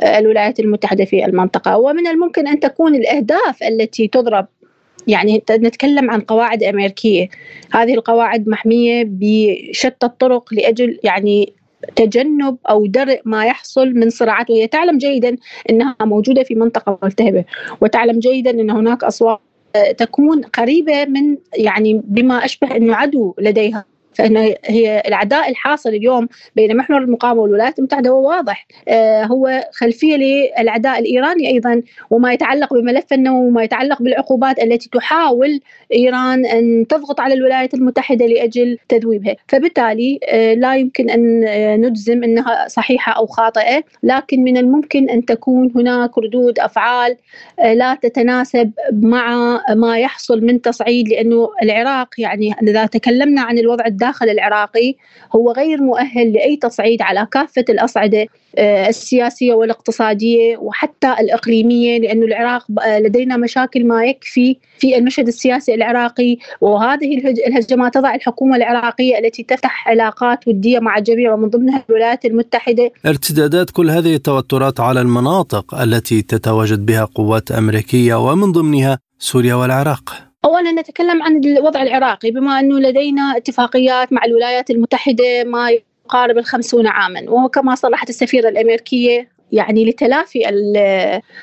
[0.00, 1.76] آه، الولايات المتحدة في المنطقة.
[1.78, 4.46] ومن الممكن أن تكون الأهداف التي تضرب
[5.06, 7.28] يعني نتكلم عن قواعد أمريكية.
[7.74, 11.52] هذه القواعد محمية بشتى الطرق لأجل يعني
[11.96, 14.50] تجنب أو درء ما يحصل من صراعات.
[14.50, 15.36] وهي تعلم جيدا
[15.70, 17.44] إنها موجودة في منطقة ملتهبة
[17.80, 19.40] وتعلم جيدا إن هناك أصوات
[19.98, 23.84] تكون قريبة من يعني بما أشبه إنه عدو لديها.
[24.14, 28.66] فإن هي العداء الحاصل اليوم بين محور المقاومة والولايات المتحدة هو واضح.
[28.88, 35.60] آه هو خلفية للعداء الإيراني أيضا وما يتعلق بملف النووي وما يتعلق بالعقوبات التي تحاول
[35.94, 39.36] إيران أن تضغط على الولايات المتحدة لأجل تذويبها.
[39.48, 45.24] فبالتالي آه لا يمكن أن آه، نجزم أنها صحيحة أو خاطئة لكن من الممكن أن
[45.24, 47.16] تكون هناك ردود أفعال
[47.58, 54.03] لا تتناسب مع ما يحصل من تصعيد لأنه العراق يعني إذا تكلمنا عن الوضع الداخلي
[54.04, 54.94] الداخل العراقي
[55.36, 58.26] هو غير مؤهل لأي تصعيد على كافة الأصعدة
[58.58, 62.66] آه، السياسية والاقتصادية وحتى الإقليمية لأنه العراق
[62.98, 69.88] لدينا مشاكل ما يكفي في المشهد السياسي العراقي وهذه الهجمات تضع الحكومة العراقية التي تفتح
[69.88, 72.90] علاقات ودية مع الجميع ومن ضمنها الولايات المتحدة.
[73.06, 80.33] ارتدادات كل هذه التوترات على المناطق التي تتواجد بها قوات أمريكية ومن ضمنها سوريا والعراق.
[80.44, 82.30] اولا نتكلم عن الوضع العراقي.
[82.30, 89.34] بما أنه لدينا اتفاقيات مع الولايات المتحدة ما يقارب الخمسون عاما وكما صرحت السفيرة الأمريكية
[89.52, 90.48] يعني لتلافي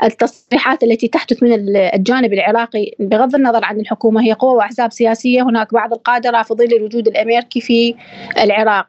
[0.04, 5.42] التصريحات التي تحدث من الجانب العراقي بغض النظر عن الحكومة هي قوى وأحزاب سياسية.
[5.42, 7.96] هناك بعض القاده رافضين للوجود الأمريكي في
[8.44, 8.88] العراق.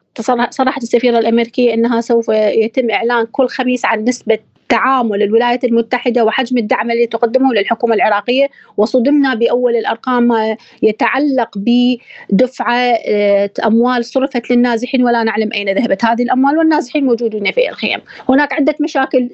[0.49, 4.39] صرحت السفيرة الأمريكية إنها سوف يتم إعلان كل خميس عن نسبة
[4.73, 8.49] تعامل الولايات المتحدة وحجم الدعم الذي تقدمه للحكومة العراقية.
[8.77, 16.05] وصدمنا بأول الأرقام يتعلق بدفعة آه، أموال صرفت للنازحين ولا نعلم أين ذهبت.
[16.05, 17.99] هذه الأموال والنازحين موجودون في الخيم.
[18.29, 19.29] هناك عدة مشاكل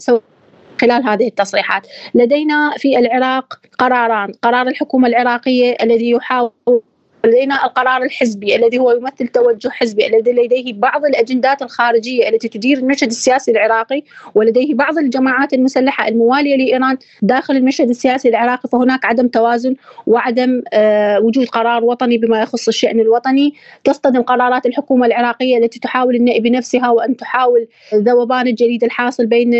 [0.81, 1.87] خلال هذه التصريحات.
[2.15, 6.81] لدينا في العراق قراران قرار الحكومة العراقية الذي يحاول
[7.25, 12.77] لدينا القرار الحزبي الذي هو يمثل توجه حزبي الذي لديه بعض الأجندات الخارجية التي تدير
[12.77, 14.03] المشهد السياسي العراقي
[14.35, 19.75] ولديه بعض الجماعات المسلحة الموالية لإيران داخل المشهد السياسي العراقي فهناك عدم توازن
[20.07, 23.53] وعدم آه وجود قرار وطني بما يخص الشأن الوطني.
[23.83, 29.53] تصطدم قرارات الحكومة العراقية التي تحاول النائب بنفسها وأن تحاول ذوبان الجليد الحاصل بين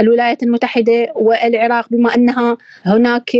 [0.00, 3.30] الولايات المتحدة والعراق بما أنها هناك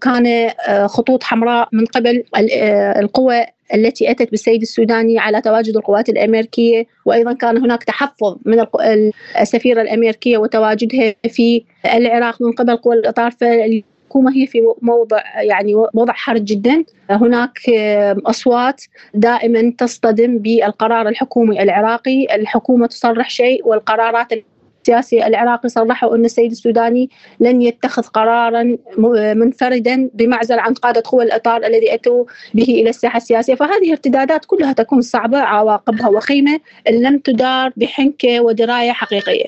[0.00, 0.26] كان
[0.68, 6.86] آه، خطوط حمراء من قبل آه، القوى التي أتت بالسيد السوداني على تواجد القوات الأمريكية
[7.04, 8.66] وأيضا كان هناك تحفظ من
[9.40, 16.12] السفيره الأمريكية وتواجدها في العراق من قبل قوى الاطار الحكومة هي في موضع يعني وضع
[16.12, 16.84] حرج جدا.
[17.10, 17.58] هناك
[18.26, 18.82] أصوات
[19.14, 22.26] دائما تصطدم بالقرار الحكومي العراقي.
[22.34, 24.32] الحكومة تصرح شيء والقرارات
[24.82, 28.76] السياسي العراقي صرحوا أن السيد السوداني لن يتخذ قرارا
[29.34, 33.54] منفردا بمعزل عن قادة قوى الإطار الذي أتوا به إلى الساحة السياسية.
[33.54, 39.46] فهذه ارتدادات كلها تكون صعبة عواقبها وخيمة إن لم تدار بحنكة ودراية حقيقية.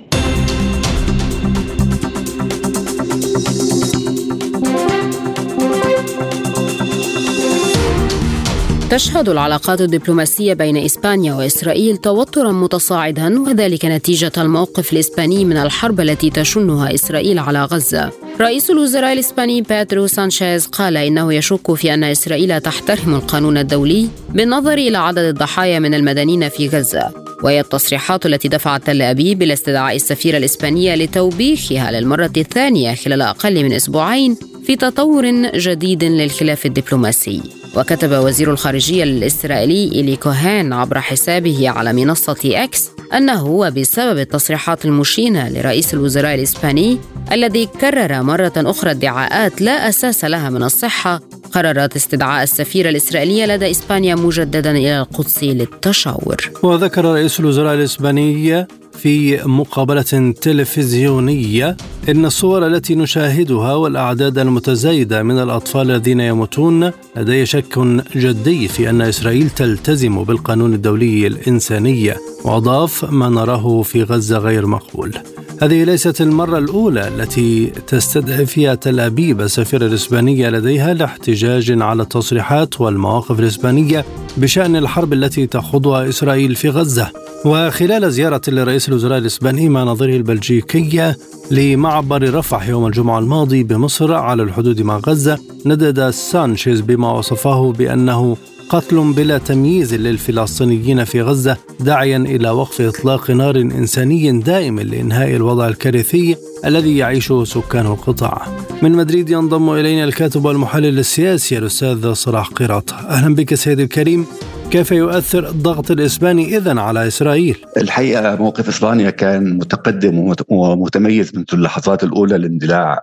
[8.94, 16.30] تشهد العلاقات الدبلوماسية بين إسبانيا وإسرائيل توترا متصاعدا وذلك نتيجة الموقف الإسباني من الحرب التي
[16.30, 18.11] تشنها إسرائيل على غزة.
[18.40, 24.78] رئيس الوزراء الإسباني بيدرو سانشيز قال إنه يشك في أن إسرائيل تحترم القانون الدولي بالنظر
[24.78, 29.96] إلى عدد الضحايا من المدنيين في غزة وهي التصريحات التي دفعت تل أبيب إلى استدعاء
[29.96, 37.40] السفيرة الإسبانية لتوبيخها للمرة الثانية خلال أقل من أسبوعين في تطور جديد للخلاف الدبلوماسي.
[37.76, 45.49] وكتب وزير الخارجية الإسرائيلي إلي كوهان عبر حسابه على منصة إكس أنه بسبب التصريحات المشينة
[45.49, 46.99] لرئيس الوزراء الإسباني
[47.33, 51.20] الذي كرر مرة أخرى ادعاءات لا أساس لها من الصحة.
[51.53, 56.51] قررت استدعاء السفيرة الإسرائيلية لدى إسبانيا مجددا إلى القدس للتشاور.
[56.62, 58.66] وذكر رئيس الوزراء الإسباني
[58.98, 61.76] في مقابلة تلفزيونية
[62.09, 67.78] إن الصور التي نشاهدها والأعداد المتزايدة من الأطفال الذين يموتون لدي شك
[68.16, 75.14] جدي في أن إسرائيل تلتزم بالقانون الدولي الإنساني وأضاف ما نراه في غزة غير مقبول.
[75.62, 82.81] هذه ليست المرة الأولى التي تستدعي فيها تل أبيب السفيرة الإسبانية لديها لاحتجاج على التصريحات
[82.81, 84.05] والمواقف الإسبانية
[84.37, 87.11] بشأن الحرب التي تخوضها إسرائيل في غزة.
[87.45, 91.17] وخلال زيارة لرئيس الوزراء الإسباني مع نظيره البلجيكية
[91.51, 98.37] لمعبر رفح يوم الجمعة الماضي بمصر على الحدود مع غزة ندد سانشيز بما وصفه بأنه
[98.68, 105.69] قتل بلا تمييز للفلسطينيين في غزة داعيا إلى وقف إطلاق نار إنساني دائم لإنهاء الوضع
[105.69, 108.46] الكارثي الذي يعيشه سكان القطاع.
[108.83, 114.27] من مدريد ينضم إلينا الكاتب والمحلل السياسي الأستاذ صلاح قراط أهلا بك سيد الكريم.
[114.71, 122.04] كيف يؤثر الضغط الإسباني إذا على إسرائيل؟ الحقيقة موقف إسبانيا كان متقدم ومتميز منذ اللحظات
[122.04, 123.00] الأولى لاندلاع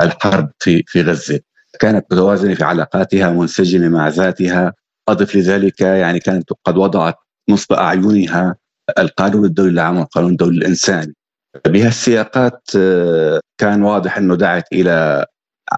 [0.00, 1.40] الحرب في في غزة.
[1.80, 4.72] كانت متوازنة في علاقاتها منسجمة مع ذاتها
[5.08, 7.14] أضف لذلك يعني كانت قد وضعت
[7.48, 8.56] نصب أعينها
[8.98, 11.14] القانون الدولي العام والقانون الدولي الإنساني.
[11.66, 15.26] بهالسياقات آه، كان واضح أنه دعت إلى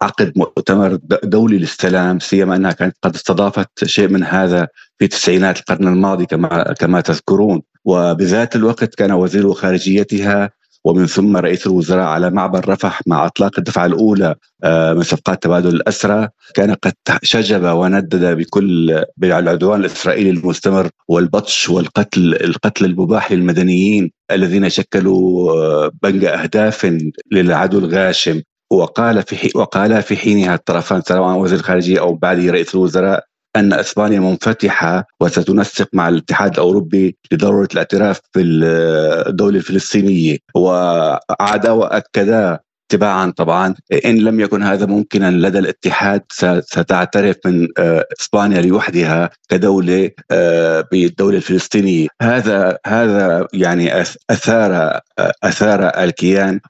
[0.02, 4.68] عقد مؤتمر دولي للسلام سيما أنها كانت قد استضافت شيء من هذا
[4.98, 7.62] في تسعينات القرن الماضي كما كما تذكرون.
[7.84, 10.50] وبذات الوقت كان وزير خارجيتها
[10.84, 15.68] ومن ثم رئيس الوزراء على معبر رفح مع إطلاق الدفعة الأولى آه، من صفقات تبادل
[15.68, 16.28] الأسرى.
[16.54, 25.52] كان قد شجب وندد بكل بالعدوان الإسرائيلي المستمر والبطش والقتل القتل المباح للمدنيين الذين شكلوا
[25.52, 26.98] آه، بنج أهداف
[27.32, 28.42] للعدو الغاشم.
[28.72, 33.24] وقال في وقال في حينها الطرفان سواء وزير الخارجية أو بعده رئيس الوزراء
[33.56, 40.38] أن إسبانيا منفتحة وستنسق مع الاتحاد الأوروبي لضرورة الاعتراف بالدولة الفلسطينية.
[40.54, 43.74] وعاد واكدا تباعا طبعا.
[44.04, 46.22] إن لم يكن هذا ممكنا لدى الاتحاد
[46.60, 52.08] ستعترف من آه، إسبانيا لوحدها كدولة آه، بالدولة الفلسطينية.
[52.22, 56.60] هذا هذا يعني أثار آه، أثار الكيان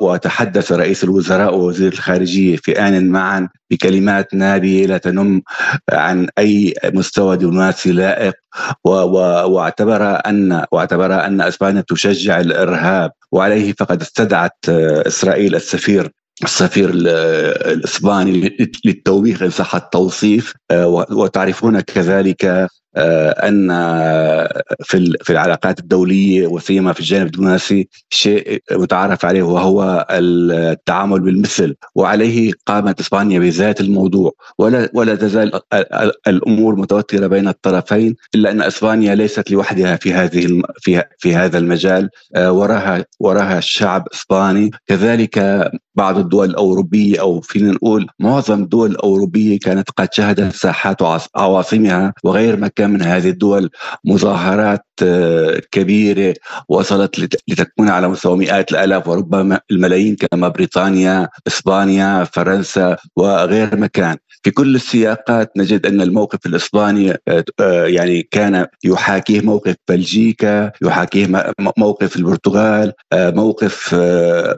[0.00, 5.42] وتحدث رئيس الوزراء ووزير الخارجية في آن معا بكلمات نابيه لا تنم
[5.92, 8.34] عن أي مستوى دبلوماسي لائق.
[8.84, 13.10] واعتبر أن واعتبر أن إسبانيا تشجع الإرهاب.
[13.32, 14.68] وعليه فقد استدعت
[15.06, 16.10] إسرائيل السفير
[16.44, 20.54] السفير الإسباني للتوبيخ ان صح التوصيف
[21.10, 23.68] وتعرفون كذلك آه، أن
[24.82, 31.74] في في العلاقات الدولية وسيما في الجانب الدبلوماسي شيء متعارف عليه وهو التعامل بالمثل.
[31.94, 34.32] وعليه قامت إسبانيا بذات الموضوع.
[34.58, 35.60] ولا ولا تزال
[36.26, 42.10] الأمور متوترة بين الطرفين إلا أن إسبانيا ليست لوحدها في هذه في في هذا المجال.
[42.36, 49.58] آه، وراها وراها الشعب الاسباني كذلك بعض الدول الأوروبية أو فينا نقول معظم الدول الأوروبية
[49.58, 50.96] كانت قد شهدت ساحات
[51.36, 53.70] عواصمها وغير مكان من هذه الدول
[54.04, 56.34] مظاهرات آه، كبيرة
[56.68, 64.16] وصلت لتكون على مستوى مئات الآلاف وربما الملايين كما بريطانيا، إسبانيا، فرنسا وغير مكان.
[64.42, 71.54] في كل السياقات نجد أن الموقف الإسباني آه، آه، يعني كان يحاكيه موقف بلجيكا، يحاكيه
[71.78, 73.94] موقف البرتغال، موقف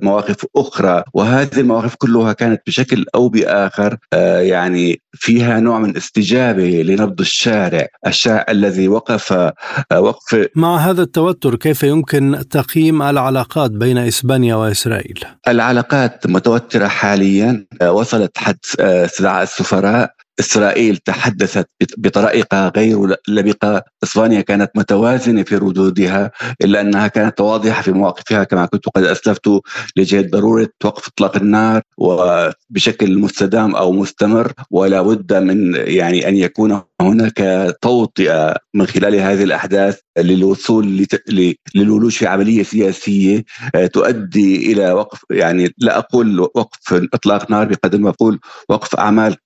[0.03, 3.97] مواقف أخرى وهذه المواقف كلها كانت بشكل أو بآخر
[4.41, 9.53] يعني فيها نوع من استجابة لنبض الشارع، الشارع الذي وقف
[9.93, 18.39] وقف مع هذا التوتر كيف يمكن تقييم العلاقات بين إسبانيا وإسرائيل؟ العلاقات متوترة حاليا وصلت
[18.39, 21.69] حد استدعاء السفراء إسرائيل تحدثت
[21.99, 26.31] بطريقة غير لبقة، إسبانيا كانت متوازنة في ردودها
[26.63, 29.49] إلا أنها كانت واضحة في مواقفها كما كنت قد أسلفت
[29.97, 36.83] لجهة ضرورة وقف إطلاق النار وبشكل مستدام أو مستمر ولا بد من يعني أن يكون
[37.01, 41.07] هناك توطئة من خلال هذه الأحداث للوصول
[41.75, 47.99] للولوج في عمليه سياسيه آه، تؤدي إلى وقف يعني لا أقول وقف إطلاق نار بقدر
[47.99, 49.37] ما أقول وقف أعمال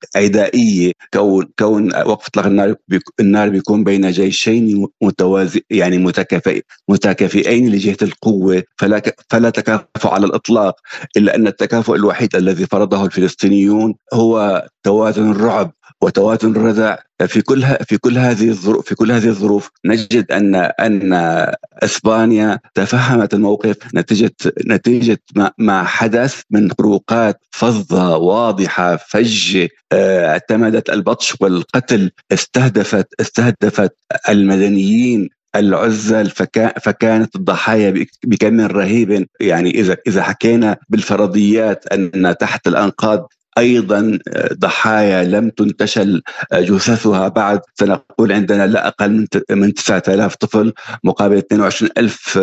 [0.76, 2.74] عدائيه كون كون وقف إطلاق النار
[3.20, 10.76] النار بيكون بين جيشين متوازي يعني متكافئ متكافئين لجهة القوة فلا فلا تكافؤ على الإطلاق
[11.16, 17.98] إلا أن التكافؤ الوحيد الذي فرضه الفلسطينيون هو توازن الرعب وتوازن الردع في كل في
[17.98, 21.12] كل هذه الظروف في كل هذه الظروف نجد أن أن
[21.82, 24.30] إسبانيا تفهمت الموقف نتيجه
[24.66, 25.18] نتيجه
[25.58, 33.92] ما حدث من خروقات فظة واضحة فجه آه، اعتمدت البطش والقتل استهدفت استهدفت
[34.28, 36.30] المدنيين العزل
[36.80, 39.26] فكانت الضحايا بكم رهيب.
[39.40, 44.18] يعني إذا إذا حكينا بالفرضيات أن تحت الأنقاض أيضا
[44.52, 46.22] ضحايا لم تنتشل
[46.54, 50.72] جثثها بعد سنقول عندنا لا أقل من 9000 طفل
[51.04, 52.38] مقابل 22000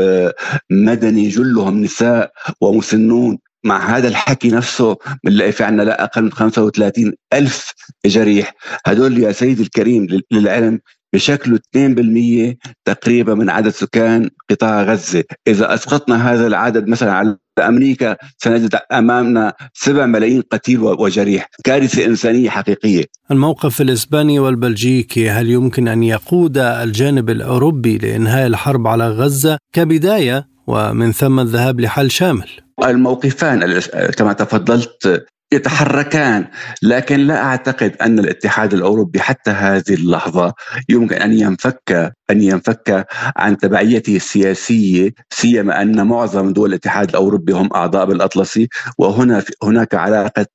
[0.71, 3.37] مدني جلهم نساء ومسنون.
[3.65, 7.71] مع هذا الحكي نفسه بنلاقي في عندنا لا أقل من 35 ألف
[8.05, 8.53] جريح.
[8.85, 10.79] هدول يا سيدي الكريم للعلم
[11.13, 12.55] بشكل 2%
[12.85, 19.53] تقريبا من عدد سكان قطاع غزة، إذا أسقطنا هذا العدد مثلا على أمريكا سنجد أمامنا
[19.73, 23.05] 7 ملايين قتيل وجريح، كارثة إنسانية حقيقية.
[23.31, 31.11] الموقف الإسباني والبلجيكي هل يمكن أن يقود الجانب الأوروبي لإنهاء الحرب على غزة كبداية ومن
[31.11, 32.49] ثم الذهاب لحل شامل؟
[32.83, 33.79] الموقفان
[34.17, 36.45] كما تفضلت يتحركان.
[36.83, 40.53] لكن لا أعتقد أن الاتحاد الأوروبي حتى هذه اللحظة
[40.89, 47.69] يمكن أن ينفك أن ينفك عن تبعيته السياسية سيما أن معظم دول الاتحاد الأوروبي هم
[47.75, 48.67] أعضاء بالأطلسي.
[48.97, 50.45] وهنا هناك علاقة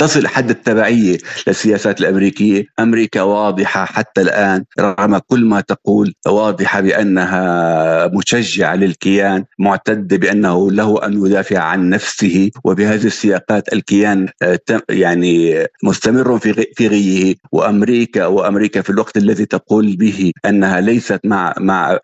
[0.00, 2.64] تصل حد التبعية للسياسات الأمريكية.
[2.80, 11.06] أمريكا واضحة حتى الآن رغم كل ما تقول واضحة بأنها مشجعة للكيان معتدة بأنه له
[11.06, 12.50] أن يدافع عن نفسه.
[12.64, 17.34] وبهذه السياقات الكيان آه، يعني مستمر في في غيه.
[17.52, 21.98] وأمريكا وأمريكا في الوقت الذي تقول به أنها ليست مع مع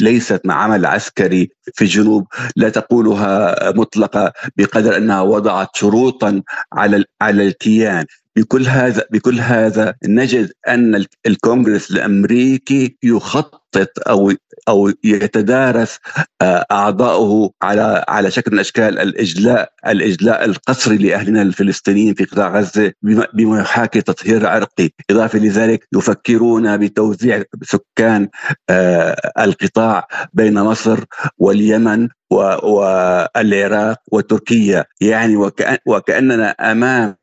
[0.00, 2.26] ليست مع عمل عسكري في الجنوب
[2.56, 6.96] لا تقولها مطلقة بقدر أنها وضعت شروطا على
[7.28, 8.04] على الكيان.
[8.36, 13.67] بكل هذا بكل هذا نجد أن الكونغرس الأمريكي يخطط
[14.08, 14.32] أو
[14.68, 15.98] أو يتدارس
[16.42, 22.92] آه، اعضائه على على شكل من أشكال الاجلاء الإجلاء القسري لأهلنا الفلسطينيين في قطاع غزة
[23.34, 28.28] بما يحاكي تطهير عرقي، إضافة لذلك يفكرون بتوزيع سكان
[28.70, 31.04] آه، القطاع بين مصر
[31.38, 34.84] واليمن والعراق وتركيا.
[35.00, 35.50] يعني
[35.86, 37.16] وكأننا أمام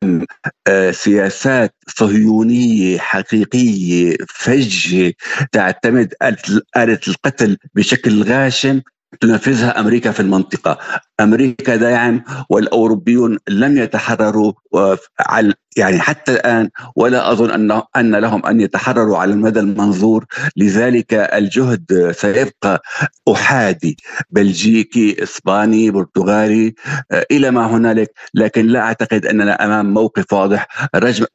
[0.67, 5.13] آه، سياسات صهيونية حقيقية فجة
[5.51, 6.13] تعتمد
[6.77, 8.81] آلة القتل بشكل غاشم
[9.21, 10.77] تنفذها أمريكا في المنطقة،
[11.19, 14.53] أمريكا دائما والأوروبيون لم يتحرروا
[15.75, 20.25] يعني حتى الآن ولا أظن ان أن لهم أن يتحرروا على المدى المنظور.
[20.57, 22.81] لذلك الجهد سيبقى
[23.31, 23.97] أحادي
[24.29, 26.73] بلجيكي إسباني برتغالي
[27.11, 28.11] آه، إلى ما هنالك.
[28.33, 30.67] لكن لا أعتقد اننا أمام موقف واضح.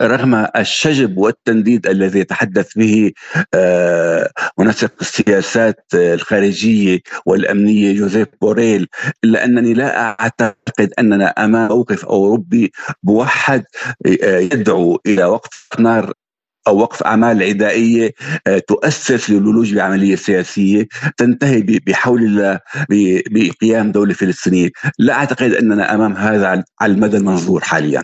[0.02, 3.12] رغم الشجب والتنديد الذي يتحدث به
[3.54, 8.86] آه، منسق السياسات الخارجية والأمنية جوزيف بوريل
[9.24, 12.72] إلا أنني لا أعتقد أننا أمام موقف أوروبي
[13.04, 13.64] موحد
[14.06, 16.12] آه، يدعو إلى وقف نار
[16.68, 18.14] أو وقف أعمال عدائية
[18.46, 22.60] آه، تؤسس للولوج بعمليه سياسيه تنتهي بحول الله
[23.30, 26.46] بقيام دولة فلسطينية، لا أعتقد أننا أمام هذا
[26.80, 28.02] على المدى المنظور حاليا.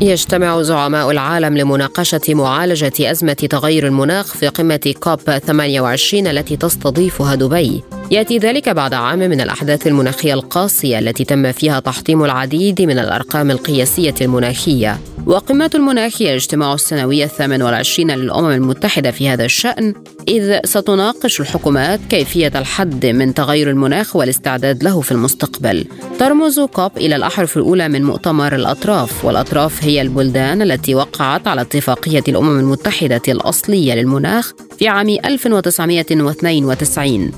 [0.00, 7.82] يجتمع زعماء العالم لمناقشة معالجة أزمة تغير المناخ في قمة كوب 28 التي تستضيفها دبي.
[8.10, 13.50] يأتي ذلك بعد عام من الأحداث المناخية القاسية التي تم فيها تحطيم العديد من الأرقام
[13.50, 14.98] القياسية المناخية.
[15.26, 19.94] وقمة المناخ هي الاجتماع السنوي الثامن والعشرين للأمم المتحدة في هذا الشأن
[20.28, 25.84] إذ ستناقش الحكومات كيفية الحد من تغير المناخ والاستعداد له في المستقبل.
[26.18, 32.24] ترمز كوب إلى الأحرف الأولى من مؤتمر الأطراف والأطراف هي البلدان التي وقعت على اتفاقية
[32.28, 37.30] الأمم المتحدة الأصلية للمناخ في عام 1992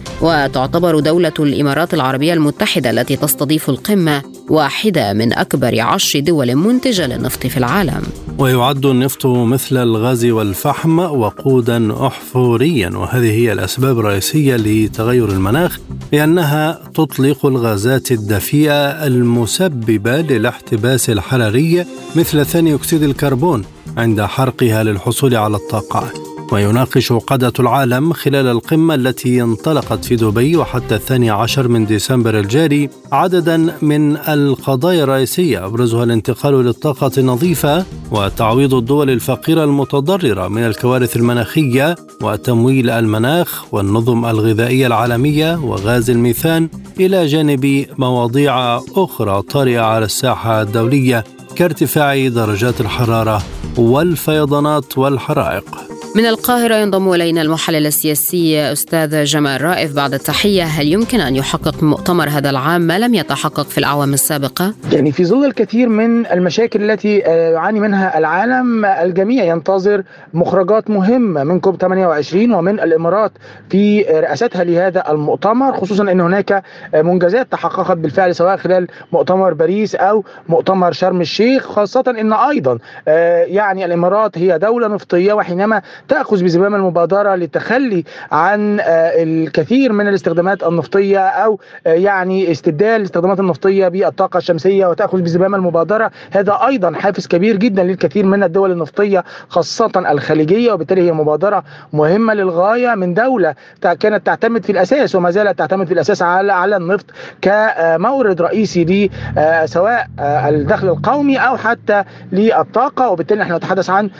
[0.59, 7.47] وتعتبر دولة الإمارات العربية المتحدة التي تستضيف القمة واحدة من أكبر عشر دول منتجة للنفط
[7.47, 8.03] في العالم.
[8.39, 15.79] ويعد النفط مثل الغاز والفحم وقودا أحفوريا وهذه هي الأسباب الرئيسية لتغير المناخ
[16.13, 21.85] لأنها تطلق الغازات الدفيئة المسببة للاحتباس الحراري
[22.17, 23.65] مثل ثاني أكسيد الكربون
[23.97, 26.28] عند حرقها للحصول على الطاقة.
[26.53, 32.91] ويناقش قادة العالم خلال القمة التي انطلقت في دبي وحتى الثاني عشر من ديسمبر الجاري
[33.13, 35.67] عددا من القضايا الرئيسية.
[35.67, 44.87] أبرزها الانتقال للطاقة النظيفة وتعويض الدول الفقيرة المتضررة من الكوارث المناخية وتمويل المناخ والنظم الغذائية
[44.87, 46.69] العالمية وغاز الميثان
[47.01, 51.25] إلى جانب مواضيع أخرى طارئة على الساحة الدولية
[51.57, 53.43] كارتفاع درجات الحرارة
[53.77, 55.88] والفيضانات والحرائق.
[56.17, 61.83] من القاهرة ينضم إلينا المحلل السياسي أستاذ جمال رائف بعد التحية هل يمكن أن يحقق
[61.83, 66.91] مؤتمر هذا العام ما لم يتحقق في الأعوام السابقة؟ يعني في ظل الكثير من المشاكل
[66.91, 70.03] التي آه، يعاني منها العالم الجميع ينتظر
[70.35, 73.33] مخرجات مهمة من كوب 28 ومن الإمارات
[73.71, 76.63] في رئاستها لهذا المؤتمر خصوصا أن هناك
[76.95, 82.79] منجزات تحققت بالفعل سواء خلال مؤتمر باريس أو مؤتمر شرم الشيخ خاصة أن أيضا
[83.09, 90.09] آه، يعني الإمارات هي دولة نفطية وحينما تأخذ بزمام المبادرة للتخلي عن آه، الكثير من
[90.09, 96.11] الاستخدامات النفطية أو آه، يعني استبدال الاستخدامات النفطية بالطاقة الشمسية وتأخذ بزمام المبادرة.
[96.31, 102.35] هذا أيضا حافز كبير جدا للكثير من الدول النفطية خاصة الخليجية وبالتالي هي مبادرة مهمة
[102.35, 107.07] للغاية من دولة كانت تعتمد في الأساس وما زالت تعتمد في الأساس على على النفط
[107.43, 113.09] كمورد رئيسي آه، سواء الدخل القومي أو حتى للطاقة.
[113.09, 114.11] وبالتالي نحن نتحدث عن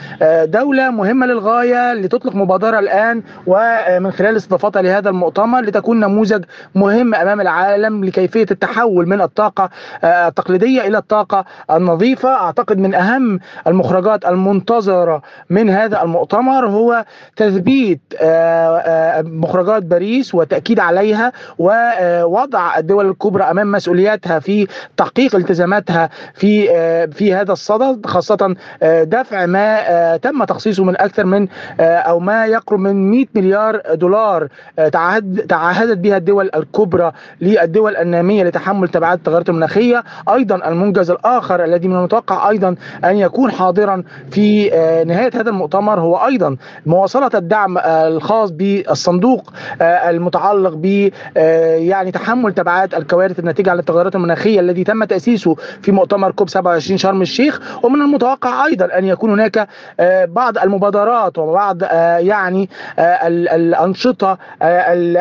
[0.45, 6.43] دولة مهمة للغاية الغايه لتطلق مبادرة الآن ومن خلال استضافتها لهذا المؤتمر لتكون نموذج
[6.75, 9.69] مهم أمام العالم لكيفية التحول من الطاقة
[10.03, 12.29] آه، التقليدية إلى الطاقة النظيفة.
[12.29, 17.05] أعتقد من أهم المخرجات المنتظرة من هذا المؤتمر هو
[17.35, 24.67] تثبيت آه، آه، مخرجات باريس وتأكيد عليها ووضع الدول الكبرى أمام مسؤولياتها في
[24.97, 26.69] تحقيق التزاماتها في
[27.11, 31.47] في هذا الصدد خاصة دفع ما تم تخصيصه من أكثر من
[31.79, 34.47] أو ما يقرب من 100 مليار دولار.
[34.91, 40.03] تعهد تعهدت بها الدول الكبرى للدول النامية لتحمل تبعات التغيرات المناخية.
[40.29, 45.99] أيضا المنجز الآخر الذي من المتوقع أيضا أن يكون حاضرا في آه، نهاية هذا المؤتمر
[45.99, 51.09] هو أيضا مواصلة الدعم آه، الخاص بالصندوق آه، المتعلق ب
[51.79, 56.97] يعني تحمل تبعات الكوارث الناتجة عن التغيرات المناخية الذي تم تأسيسه في مؤتمر كوب 27
[56.97, 57.61] شرم الشيخ.
[57.83, 59.67] ومن المتوقع أيضا أن يكون هناك
[60.27, 61.81] بعض المبادرات وبعض
[62.19, 62.69] يعني
[62.99, 64.37] الأنشطة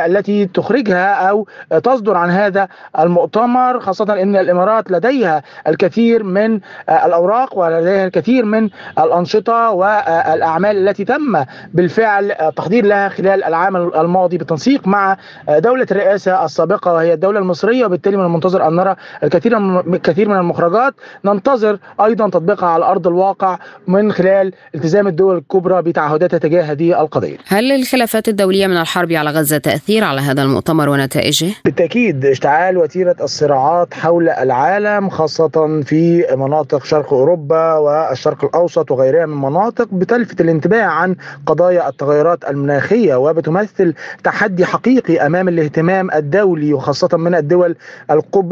[0.06, 1.46] التي تخرجها أو
[1.84, 2.68] تصدر عن هذا
[2.98, 8.68] المؤتمر خاصة إن الإمارات لديها الكثير من الأوراق ولديها الكثير من
[8.98, 15.16] الأنشطة والاعمال التي تم بالفعل تحضير لها خلال العام الماضي بالتنسيق مع
[15.48, 17.86] دولة الرئاسة السابقة وهي الدولة المصرية.
[17.86, 20.94] وبالتالي من المنتظر أن نرى الكثير الكثير من المخرجات.
[21.24, 25.82] ننتظر أيضا تطبيقها على أرض الواقع من خلال التزام الدول الكبرى
[26.18, 27.36] بتعهداتها تجاه هذه القضية.
[27.46, 33.16] هل الخلافات الدولية من الحرب على غزة تأثير على هذا المؤتمر ونتائجه؟ بالتأكيد اشتعال وتيرة
[33.20, 40.82] الصراعات حول العالم خاصة في مناطق شرق أوروبا والشرق الأوسط وغيرها من مناطق بتلفت الانتباه
[40.82, 41.16] عن
[41.46, 43.94] قضايا التغيرات المناخية وبتمثل
[44.24, 47.76] تحدي حقيقي أمام الاهتمام الدولي وخاصة من الدول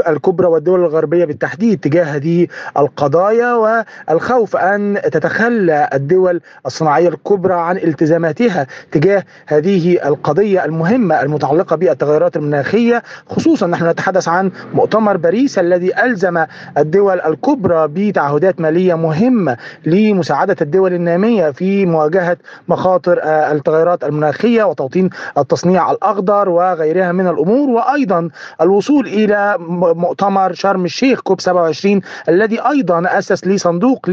[0.09, 2.47] الكبرى والدول الغربية بالتحديد تجاه هذه
[2.79, 3.55] القضايا
[4.09, 13.03] والخوف أن تتخلى الدول الصناعية الكبرى عن التزاماتها تجاه هذه القضية المهمة المتعلقة بالتغيرات المناخية
[13.27, 16.45] خصوصا نحن نتحدث عن مؤتمر باريس الذي ألزم
[16.79, 22.37] الدول الكبرى بتعهدات مالية مهمة لمساعدة الدول النامية في مواجهة
[22.69, 28.29] مخاطر آه، التغيرات المناخية وتوطين التصنيع الأخضر وغيرها من الأمور وأيضا
[28.61, 29.57] الوصول إلى
[29.95, 34.11] مؤتمر شرم الشيخ كوب 27 الذي أيضا أسس لي صندوق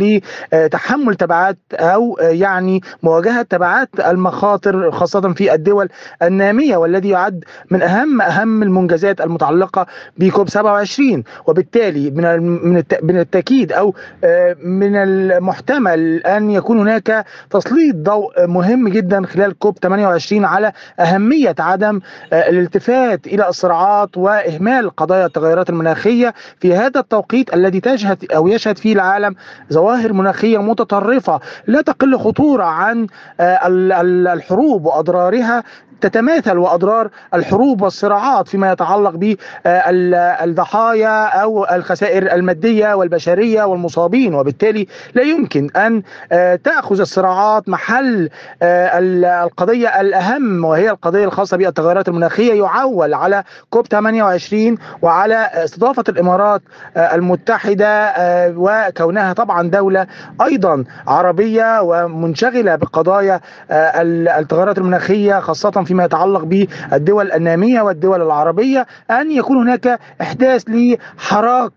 [0.54, 2.82] لتحمل تبعات أو آه، يعني
[3.34, 5.90] مواجهه تبعات المخاطر خاصة في الدول
[6.22, 9.86] النامية والذي يعد من أهم أهم المنجزات المتعلقة
[10.18, 18.48] بكوب 27 وبالتالي من من التأكيد أو آه، من المحتمل أن يكون هناك تسليط ضوء
[18.48, 22.00] مهم جدا خلال كوب 28 على أهمية عدم
[22.34, 26.34] آه، الالتفات إلى الصراعات وإهمال قضايا التغيرات المناخية.
[26.60, 29.36] في هذا التوقيت الذي تشهد أو يشهد فيه العالم
[29.74, 33.08] ظواهر مناخية متطرفة لا تقل خطورة عن
[33.40, 35.64] الحروب وأضرارها
[36.04, 45.70] تتماثل وأضرار الحروب والصراعات فيما يتعلق بالضحايا أو الخسائر المادية والبشرية والمصابين وبالتالي لا يمكن
[45.76, 46.02] أن
[46.32, 48.30] آه، تأخذ الصراعات محل
[48.62, 49.00] آه،
[49.44, 56.62] القضية الأهم وهي القضية الخاصة بالتغيرات المناخية يعول على كوب 28 وعلى استضافة الإمارات
[56.98, 58.14] آه، المتحدة
[58.58, 60.08] وكونها طبعا دولة
[60.42, 63.42] أيضا عربية ومنشغلة بقضايا
[63.72, 71.72] التغيرات المناخية خاصة في فيما يتعلق بالدول النامية والدول العربية أن يكون هناك إحداث لحراك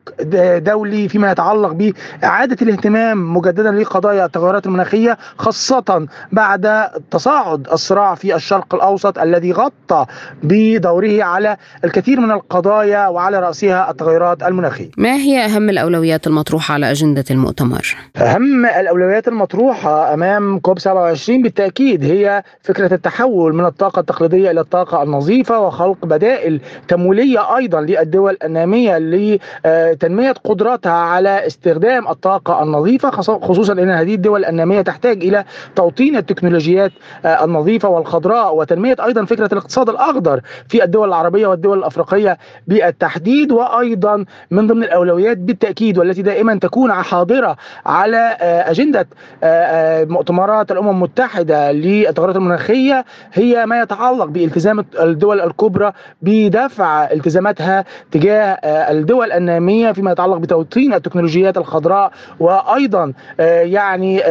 [0.59, 8.75] دولي فيما يتعلق بإعادة الاهتمام مجددا لقضايا التغيرات المناخية خاصة بعد تصاعد الصراع في الشرق
[8.75, 10.07] الأوسط الذي غطى
[10.43, 16.91] بدوره على الكثير من القضايا وعلى رأسها التغيرات المناخية ما هي أهم الأولويات المطروحة على
[16.91, 24.51] أجندة المؤتمر؟ أهم الأولويات المطروحة أمام كوب 27 بالتأكيد هي فكرة التحول من الطاقة التقليدية
[24.51, 33.11] إلى الطاقة النظيفة وخلق بدائل تمويلية أيضا للدول النامية لتنمية قدرتها على استخدام الطاقة النظيفة
[33.11, 35.45] خصوصا إن هذه الدول النامية تحتاج إلى
[35.77, 36.93] توطين التكنولوجيات
[37.25, 44.25] آه، النظيفة والخضراء وتنمية أيضا فكرة الاقتصاد الأخضر في الدول العربية والدول الأفريقية بالتحديد وأيضا
[44.51, 49.09] من ضمن الأولويات بالتأكيد والتي دائما تكون حاضرة على آه، أجندة
[49.43, 58.51] آه، مؤتمرات الأمم المتحدة للتغيرات المناخية هي ما يتعلق بالتزام الدول الكبرى بدفع التزاماتها تجاه
[58.91, 62.11] الدول النامية فيما يتعلق بتوطين التكنولوجيات الخضراء
[62.41, 63.13] وأيضا
[63.63, 64.23] يعني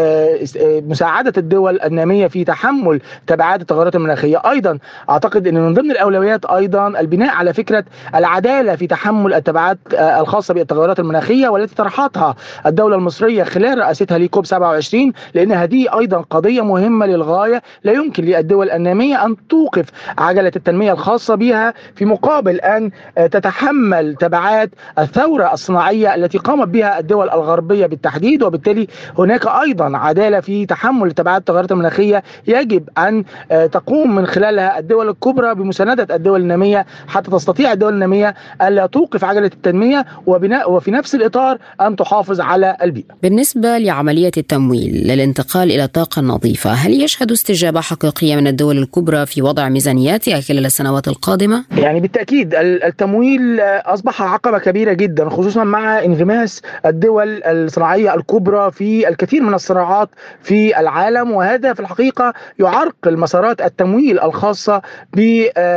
[0.88, 4.41] مساعدة الدول النامية في تحمل تبعات التغيرات المناخية.
[4.49, 4.78] أيضا
[5.10, 7.86] أعتقد إن من ضمن الأولويات أيضا البناء على فكرة
[8.16, 12.36] العدالة في تحمل التبعات الخاصة بالتغيرات المناخية والتي طرحتها
[12.66, 18.70] الدولة المصرية خلال رئاستها لكوب 27 لأن هذه أيضا قضية مهمة للغاية لا يمكن للدول
[18.70, 19.86] النامية أن توقف
[20.18, 22.91] عجلة التنمية الخاصة بها في مقابل أن
[23.32, 24.70] تتحمل تبعات
[25.00, 28.88] الثورة الصناعية التي قامت بها الدول الغربية بالتحديد وبالتالي
[29.20, 33.24] هناك أيضا عدالة في تحمل تبعات التغيرات المناخية يجب أن
[33.72, 39.46] تقوم من خلالها الدول الكبرى بمساندة الدول النامية حتى تستطيع الدول النامية ألا توقف عجلة
[39.46, 43.14] التنمية وبناء وفي نفس الإطار أن تحافظ على البيئة.
[43.24, 49.35] بالنسبة لعملية التمويل للانتقال إلى الطاقه النظيفه، هل يشهد استجابة حقيقية من الدول الكبرى في
[49.42, 56.62] وضع ميزانياتها خلال السنوات القادمة؟ يعني بالتأكيد التمويل أصبح عقبة كبيرة جدا خصوصا مع انغماس
[56.86, 60.10] الدول الصناعية الكبرى في الكثير من الصراعات
[60.42, 64.82] في العالم وهذا في الحقيقة يعرقل مسارات التمويل الخاصة
[65.14, 65.20] ب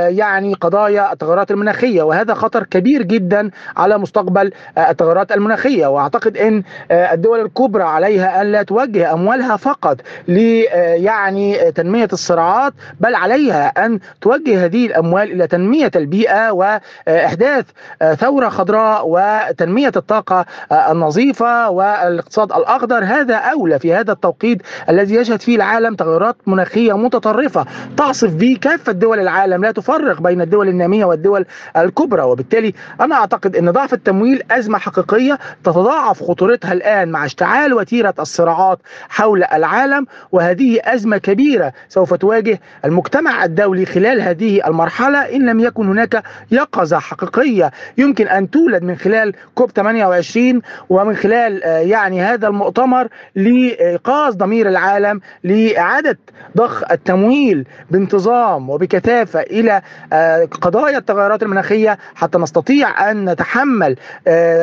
[0.08, 7.40] يعني قضايا التغيرات المناخية وهذا خطر كبير جدا على مستقبل التغيرات المناخية وأعتقد إن الدول
[7.40, 9.96] الكبرى عليها أن لا توجه أموالها فقط
[10.28, 10.38] ل
[10.78, 17.64] يعني تنمية الصراعات بل عليها أن توجه هذه الأموال إلى تنمية البيئة وإحداث
[18.18, 23.04] ثورة خضراء وتنمية الطاقة النظيفة والاقتصاد الأخضر.
[23.04, 28.92] هذا أولى في هذا التوقيت الذي يشهد فيه العالم تغيرات مناخية متطرفة تعصف به كافه
[28.92, 31.46] دول العالم لا تفرق بين الدول النامية والدول
[31.76, 32.22] الكبرى.
[32.22, 38.78] وبالتالي أنا أعتقد إن ضعف التمويل أزمة حقيقية تتضاعف خطورتها الآن مع اشتعال وتيرة الصراعات
[39.08, 40.06] حول العالم.
[40.32, 46.98] وهذه أزمة كبيرة سوف تواجه المجتمع الدولي خلال هذه المرحلة إن لم يكن هناك يقظة
[46.98, 47.70] حقيقية.
[47.98, 55.20] يمكن أن تولد من خلال كوب 28 ومن خلال يعني هذا المؤتمر لإيقاظ ضمير العالم
[55.44, 56.18] لإعادة
[56.56, 59.82] ضخ التمويل بانتظام وبكثافة إلى
[60.60, 63.96] قضايا التغيرات المناخية حتى نستطيع أن نتحمل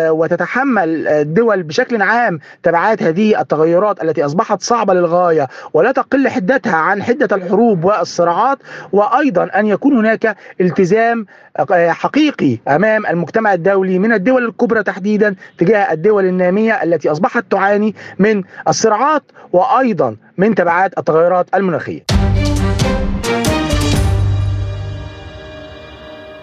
[0.09, 5.47] وتتحمل الدول بشكل عام تبعات هذه التغيرات التي أصبحت صعبة للغاية.
[5.73, 8.57] ولا تقل حدتها عن حدة الحروب والصراعات
[8.91, 11.26] وأيضا أن يكون هناك التزام
[11.72, 18.43] حقيقي أمام المجتمع الدولي من الدول الكبرى تحديدا تجاه الدول النامية التي أصبحت تعاني من
[18.68, 22.05] الصراعات وأيضا من تبعات التغيرات المناخية.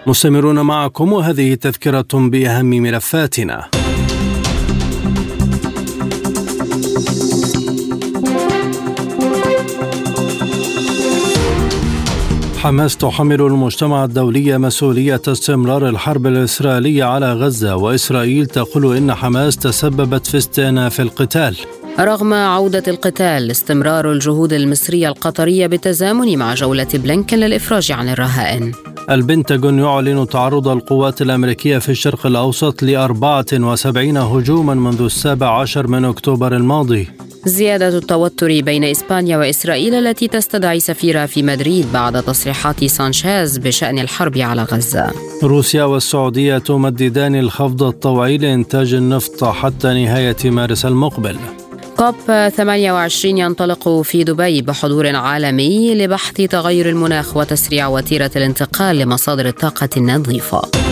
[0.07, 3.82] مستمرون معكم وهذه تذكرة بأهم ملفاتنا.
[12.63, 20.27] حماس تحمل المجتمع الدولي مسؤولية استمرار الحرب الإسرائيلية على غزة وإسرائيل تقول إن حماس تسببت
[20.27, 21.55] في استئناف القتال.
[21.99, 28.71] رغم عودة القتال استمرار الجهود المصرية القطرية بالتزامن مع جولة بلينكن للإفراج عن الرهائن.
[29.09, 36.05] البنتاغون يعلن تعرض القوات الأمريكية في الشرق الأوسط ل 74 هجوما منذ السابع عشر من
[36.05, 37.07] أكتوبر الماضي.
[37.45, 44.37] زيادة التوتر بين إسبانيا وإسرائيل التي تستدعي سفيرها في مدريد بعد تصريحات سانشيز بشأن الحرب
[44.37, 45.11] على غزة.
[45.43, 51.37] روسيا والسعودية تمددان الخفض الطوعي لإنتاج النفط حتى نهاية مارس المقبل.
[51.97, 52.15] كوب
[52.49, 60.82] 28 ينطلق في دبي بحضور عالمي لبحث تغير المناخ وتسريع وتيرة الانتقال لمصادر الطاقة النظيفة.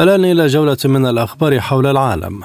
[0.00, 2.40] الآن إلى جولة من الأخبار حول العالم.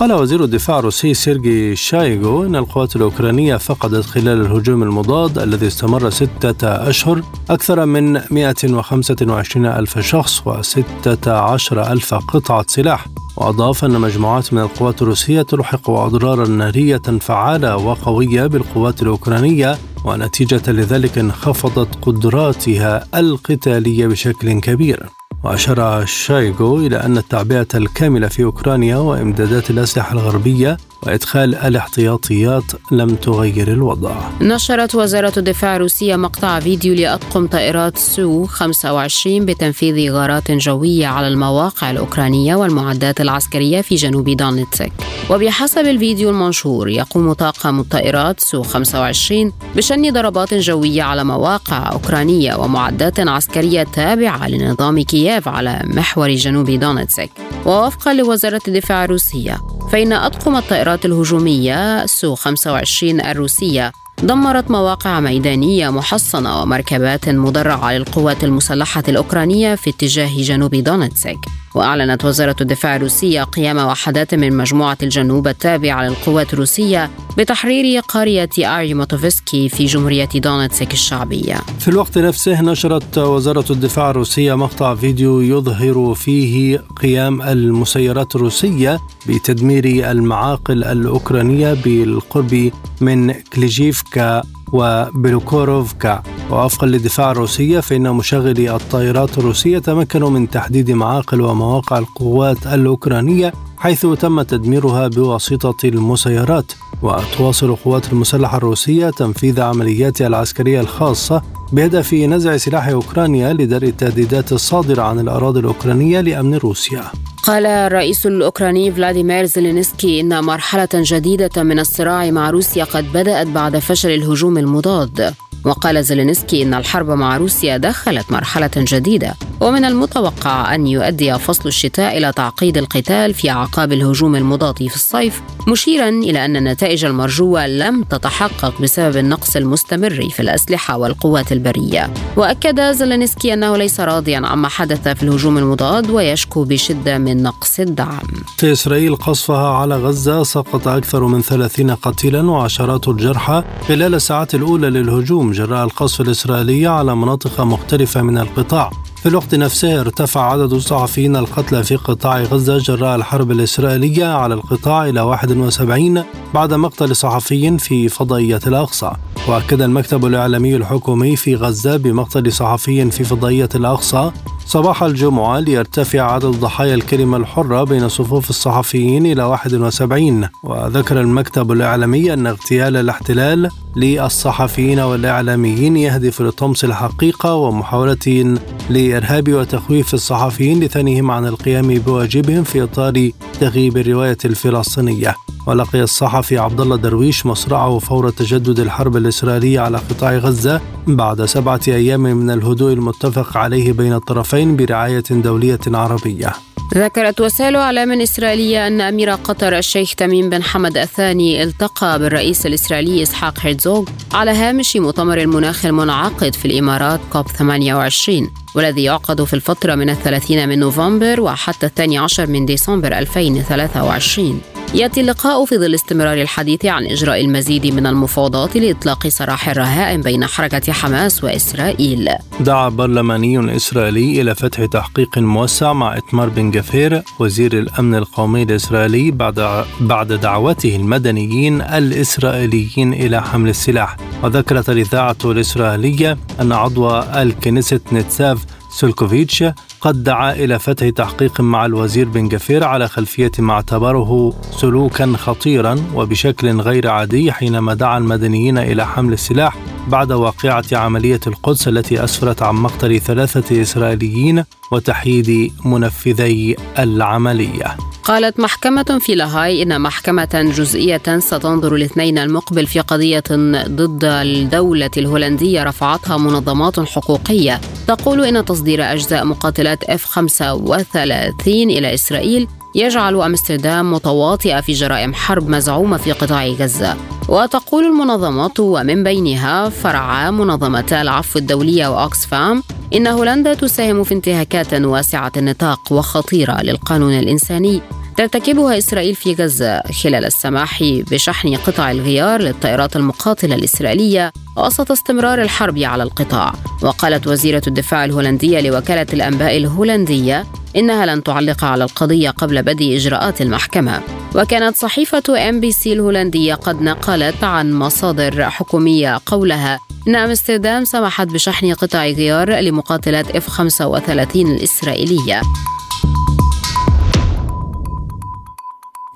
[0.00, 6.10] قال وزير الدفاع الروسي سيرجي شايغو أن القوات الأوكرانية فقدت خلال الهجوم المضاد الذي استمر
[6.10, 13.06] ستة أشهر أكثر من 125 ألف شخص و16 ألف قطعة سلاح.
[13.36, 21.18] وأضاف أن مجموعات من القوات الروسية تلحق أضرارا نارية فعالة وقوية بالقوات الأوكرانية ونتيجة لذلك
[21.18, 25.19] انخفضت قدراتها القتالية بشكل كبير.
[25.44, 30.76] وأشار شايغو إلى أن التعبئة الكاملة في أوكرانيا وإمدادات الأسلحة الغربية
[31.06, 34.14] وإدخال الاحتياطيات لم تغير الوضع.
[34.40, 41.90] نشرت وزارة الدفاع الروسية مقطع فيديو لأطقم طائرات سو 25 بتنفيذ غارات جوية على المواقع
[41.90, 44.92] الأوكرانية والمعدات العسكرية في جنوب دونيتسك.
[45.30, 53.20] وبحسب الفيديو المنشور يقوم طاقم الطائرات سو 25 بشن ضربات جوية على مواقع أوكرانية ومعدات
[53.20, 57.30] عسكرية تابعة لنظام كييف على محور جنوب دونيتسك.
[57.66, 59.60] ووفقا لوزارة الدفاع الروسية
[59.92, 69.02] فإن أطقم الطائرات الهجومية سو 25 الروسية دمرت مواقع ميدانية محصنة ومركبات مدرعة للقوات المسلحة
[69.08, 71.38] الأوكرانية في اتجاه جنوب دونيتسك.
[71.74, 79.68] وأعلنت وزارة الدفاع الروسية قيام وحدات من مجموعة الجنوب التابعة للقوات الروسية بتحرير قرية أرتيوموفسكي
[79.68, 81.56] في جمهورية دونيتسك الشعبية.
[81.78, 90.10] في الوقت نفسه نشرت وزارة الدفاع الروسية مقطع فيديو يظهر فيه قيام المسيرات الروسية بتدمير
[90.10, 94.42] المعاقل الأوكرانية بالقرب من كليشيفكا.
[94.72, 103.52] وبيلوغوروفكا ووفقا للدفاع الروسية فإن مشغلي الطائرات الروسية تمكنوا من تحديد معاقل ومواقع القوات الأوكرانية
[103.80, 106.72] حيث تم تدميرها بواسطة المسيرات
[107.02, 115.02] وتواصل القوات المسلحة الروسية تنفيذ عملياتها العسكرية الخاصة بهدف نزع سلاح أوكرانيا لدرء التهديدات الصادرة
[115.02, 117.04] عن الأراضي الأوكرانية لأمن روسيا.
[117.42, 123.78] قال الرئيس الأوكراني فلاديمير زيلينسكي إن مرحلة جديدة من الصراع مع روسيا قد بدأت بعد
[123.78, 125.34] فشل الهجوم المضاد.
[125.64, 132.18] وقال زيلينسكي إن الحرب مع روسيا دخلت مرحلة جديدة ومن المتوقع أن يؤدي فصل الشتاء
[132.18, 138.02] إلى تعقيد القتال في أعقاب الهجوم المضاد في الصيف مشيرا إلى أن النتائج المرجوة لم
[138.02, 142.10] تتحقق بسبب النقص المستمر في الأسلحة والقوات البرية.
[142.36, 148.26] وأكد زيلينسكي أنه ليس راضيا عما حدث في الهجوم المضاد ويشكو بشدة من نقص الدعم.
[148.56, 154.90] في إسرائيل قصفها على غزة سقط أكثر من 30 قتيلا وعشرات الجرحى خلال الساعات الأولى
[154.90, 155.49] للهجوم.
[155.52, 158.90] جراء القصف الإسرائيلي على مناطق مختلفة من القطاع.
[159.22, 165.08] في الوقت نفسه ارتفع عدد الصحفيين القتلى في قطاع غزة جراء الحرب الإسرائيلية على القطاع
[165.08, 166.24] إلى 71
[166.54, 169.12] بعد مقتل صحفي في فضائية الأقصى.
[169.48, 174.30] وأكد المكتب الإعلامي الحكومي في غزة بمقتل صحفي في فضائية الأقصى
[174.70, 182.32] صباح الجمعة ليرتفع عدد ضحايا الكلمة الحرة بين صفوف الصحفيين إلى 71 وذكر المكتب الإعلامي
[182.32, 188.56] أن اغتيال الاحتلال للصحفيين والإعلاميين يهدف لطمس الحقيقة ومحاولة
[188.90, 195.36] لإرهاب وتخويف الصحفيين لثنيهم عن القيام بواجبهم في إطار تغييب الرواية الفلسطينية.
[195.66, 201.80] ولقي الصحفي عبد الله درويش مصرعه فور تجدد الحرب الإسرائيلية على قطاع غزة بعد سبعة
[201.88, 206.52] أيام من الهدوء المتفق عليه بين الطرفين برعاية دولية عربية.
[206.94, 213.22] ذكرت وسائل إعلام إسرائيلية أن أمير قطر الشيخ تميم بن حمد الثاني التقى بالرئيس الإسرائيلي
[213.22, 219.94] إسحاق هيرزوغ على هامش مؤتمر المناخ المنعقد في الإمارات كوب 28 والذي يعقد في الفترة
[219.94, 224.60] من الثلاثين من نوفمبر وحتى الثاني عشر من ديسمبر 2023
[224.94, 230.46] يأتي اللقاء في ظل استمرار الحديث عن إجراء المزيد من المفاوضات لإطلاق سراح الرهائن بين
[230.46, 232.28] حركة حماس وإسرائيل.
[232.60, 239.30] دعا برلماني إسرائيلي إلى فتح تحقيق موسع مع إتمار بن جفير وزير الأمن القومي الإسرائيلي
[239.30, 244.16] بعد بعد دعوته المدنيين الإسرائيليين إلى حمل السلاح.
[244.42, 249.64] وذكرت الإذاعة الإسرائيلية أن عضو الكنيست نتساف سولكوفيتش
[250.00, 256.04] قد دعا إلى فتح تحقيق مع الوزير بن جفير على خلفية ما اعتبره سلوكا خطيرا
[256.14, 259.76] وبشكل غير عادي حينما دعا المدنيين إلى حمل السلاح
[260.08, 267.96] بعد واقعة عملية القدس التي أسفرت عن مقتل ثلاثة إسرائيليين وتحييد منفذي العملية.
[268.24, 273.42] قالت محكمة في لاهاي إن محكمة جزئية ستنظر الاثنين المقبل في قضية
[273.88, 277.80] ضد الدولة الهولندية رفعتها منظمات حقوقية.
[278.06, 279.44] تقول إن تصدير أجزاء
[279.90, 287.16] مقاتلات F-35 إلى إسرائيل يجعل أمستردام متواطئة في جرائم حرب مزعومة في قطاع غزة.
[287.48, 292.82] وتقول المنظمات ومن بينها فرع منظمتا العفو الدولية وأكسفام
[293.14, 298.00] إن هولندا تساهم في انتهاكات واسعة النطاق وخطيرة للقانون الإنساني.
[298.40, 305.98] ترتكبها إسرائيل في غزة خلال السماح بشحن قطع الغيار للطائرات المقاتلة الإسرائيلية وسط استمرار الحرب
[305.98, 306.72] على القطاع.
[307.02, 310.66] وقالت وزيرة الدفاع الهولندية لوكالة الأنباء الهولندية
[310.96, 314.22] إنها لن تعلق على القضية قبل بدء إجراءات المحكمة.
[314.54, 322.26] وكانت صحيفة NRC الهولندية قد نقلت عن مصادر حكومية قولها إن أمستردام سمحت بشحن قطع
[322.26, 325.62] غيار لمقاتلات F 35 الإسرائيلية.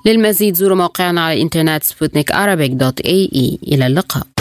[0.05, 2.31] للمزيد زوروا موقعنا على الإنترنت سبوتنيك
[3.67, 4.34] إلى اللقاء.